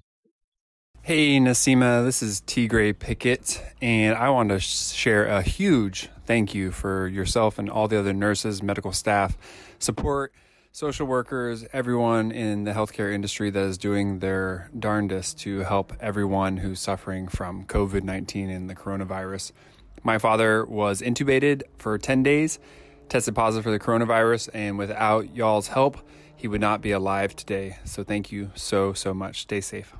Hey, 1.03 1.39
Nasima, 1.39 2.05
this 2.05 2.21
is 2.21 2.41
Tigray 2.41 2.97
Pickett, 2.97 3.63
and 3.81 4.15
I 4.15 4.29
want 4.29 4.49
to 4.49 4.59
share 4.59 5.25
a 5.25 5.41
huge 5.41 6.09
thank 6.27 6.53
you 6.53 6.71
for 6.71 7.07
yourself 7.07 7.57
and 7.57 7.69
all 7.69 7.87
the 7.87 7.97
other 7.97 8.13
nurses, 8.13 8.61
medical 8.61 8.93
staff, 8.93 9.35
support 9.79 10.31
social 10.71 11.05
workers, 11.05 11.65
everyone 11.73 12.31
in 12.31 12.63
the 12.63 12.71
healthcare 12.71 13.13
industry 13.13 13.49
that 13.49 13.63
is 13.63 13.77
doing 13.77 14.19
their 14.19 14.69
darndest 14.77 15.39
to 15.39 15.59
help 15.59 15.93
everyone 15.99 16.57
who's 16.57 16.79
suffering 16.79 17.27
from 17.27 17.65
COVID 17.65 18.03
19 18.03 18.49
and 18.49 18.69
the 18.69 18.75
coronavirus. 18.75 19.51
My 20.03 20.17
father 20.17 20.65
was 20.65 21.01
intubated 21.01 21.63
for 21.77 21.97
10 21.97 22.23
days, 22.23 22.59
tested 23.09 23.35
positive 23.35 23.63
for 23.63 23.71
the 23.71 23.79
coronavirus, 23.79 24.49
and 24.53 24.77
without 24.77 25.35
y'all's 25.35 25.67
help, 25.67 25.97
he 26.35 26.47
would 26.47 26.61
not 26.61 26.81
be 26.81 26.91
alive 26.91 27.35
today. 27.35 27.77
So 27.83 28.03
thank 28.03 28.31
you 28.31 28.51
so, 28.55 28.93
so 28.93 29.13
much. 29.13 29.41
Stay 29.41 29.61
safe. 29.61 29.93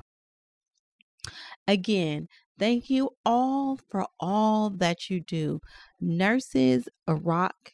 Again, 1.68 2.28
thank 2.58 2.90
you 2.90 3.10
all 3.24 3.78
for 3.90 4.06
all 4.18 4.70
that 4.70 5.08
you 5.08 5.20
do. 5.20 5.60
Nurses 6.00 6.88
rock 7.06 7.72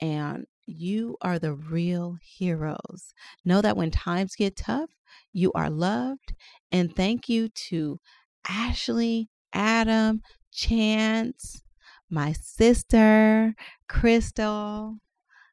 and 0.00 0.46
you 0.66 1.16
are 1.20 1.38
the 1.38 1.54
real 1.54 2.16
heroes. 2.22 3.14
Know 3.44 3.60
that 3.60 3.76
when 3.76 3.90
times 3.90 4.36
get 4.36 4.56
tough, 4.56 4.90
you 5.32 5.52
are 5.54 5.70
loved. 5.70 6.34
And 6.70 6.94
thank 6.94 7.28
you 7.28 7.48
to 7.68 7.98
Ashleigh, 8.48 9.26
Adam, 9.52 10.22
Chance, 10.52 11.62
my 12.10 12.32
sister, 12.32 13.54
Crystal, 13.88 14.98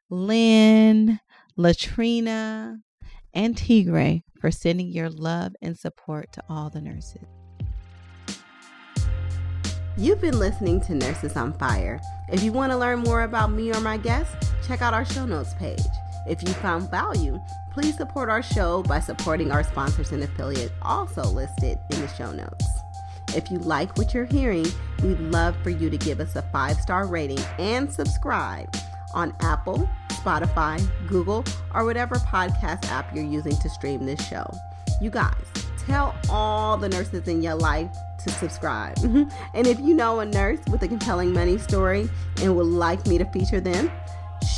Lynn, 0.08 1.20
Latrina, 1.56 2.78
and 3.32 3.56
Tigray 3.56 4.22
for 4.40 4.50
sending 4.50 4.88
your 4.88 5.10
love 5.10 5.52
and 5.62 5.78
support 5.78 6.32
to 6.32 6.42
all 6.48 6.70
the 6.70 6.80
nurses. 6.80 7.39
You've 9.96 10.20
been 10.20 10.38
listening 10.38 10.80
to 10.82 10.94
Nurses 10.94 11.36
on 11.36 11.52
Fire. 11.54 12.00
If 12.28 12.44
you 12.44 12.52
want 12.52 12.70
to 12.70 12.78
learn 12.78 13.00
more 13.00 13.22
about 13.22 13.50
me 13.50 13.72
or 13.72 13.80
my 13.80 13.96
guests, 13.96 14.52
check 14.66 14.82
out 14.82 14.94
our 14.94 15.04
show 15.04 15.26
notes 15.26 15.52
page. 15.54 15.80
If 16.28 16.42
you 16.42 16.48
found 16.54 16.90
value, 16.90 17.40
please 17.72 17.96
support 17.96 18.30
our 18.30 18.42
show 18.42 18.84
by 18.84 19.00
supporting 19.00 19.50
our 19.50 19.64
sponsors 19.64 20.12
and 20.12 20.22
affiliates 20.22 20.72
also 20.82 21.24
listed 21.24 21.76
in 21.90 22.00
the 22.00 22.06
show 22.06 22.30
notes. 22.30 22.64
If 23.34 23.50
you 23.50 23.58
like 23.58 23.98
what 23.98 24.14
you're 24.14 24.26
hearing, 24.26 24.66
we'd 25.02 25.18
love 25.18 25.56
for 25.62 25.70
you 25.70 25.90
to 25.90 25.98
give 25.98 26.20
us 26.20 26.36
a 26.36 26.42
five 26.42 26.76
star 26.76 27.08
rating 27.08 27.40
and 27.58 27.92
subscribe 27.92 28.72
on 29.12 29.34
Apple, 29.40 29.88
Spotify, 30.10 30.80
Google, 31.08 31.44
or 31.74 31.84
whatever 31.84 32.14
podcast 32.14 32.88
app 32.90 33.14
you're 33.14 33.24
using 33.24 33.56
to 33.56 33.68
stream 33.68 34.06
this 34.06 34.24
show. 34.24 34.48
You 35.00 35.10
guys, 35.10 35.34
tell 35.78 36.14
all 36.28 36.76
the 36.76 36.88
nurses 36.88 37.26
in 37.26 37.42
your 37.42 37.56
life 37.56 37.90
to 38.24 38.30
subscribe. 38.30 38.96
Mm-hmm. 38.96 39.24
and 39.54 39.66
if 39.66 39.78
you 39.80 39.94
know 39.94 40.20
a 40.20 40.26
nurse 40.26 40.60
with 40.70 40.82
a 40.82 40.88
compelling 40.88 41.32
money 41.32 41.58
story 41.58 42.08
and 42.42 42.56
would 42.56 42.66
like 42.66 43.06
me 43.06 43.18
to 43.18 43.24
feature 43.26 43.60
them, 43.60 43.90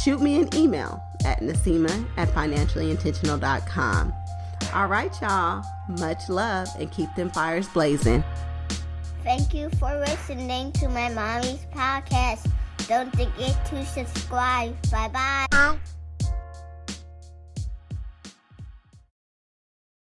shoot 0.03 0.20
me 0.20 0.40
an 0.40 0.55
email 0.55 1.03
at 1.25 1.40
Nasima 1.40 2.07
at 2.16 2.29
financiallyintentional.com. 2.29 4.12
All 4.75 4.87
right, 4.87 5.12
y'all. 5.20 5.64
Much 6.01 6.29
love 6.29 6.68
and 6.79 6.90
keep 6.90 7.14
them 7.14 7.31
fires 7.31 7.68
blazing. 7.68 8.25
Thank 9.22 9.55
you 9.55 9.70
for 9.70 9.96
listening 9.98 10.72
to 10.72 10.88
my 10.88 11.09
mommy's 11.11 11.66
podcast. 11.72 12.51
Don't 12.88 13.11
forget 13.11 13.64
to 13.66 13.85
subscribe. 13.85 14.75
Bye 14.90 15.09
bye. 15.53 15.79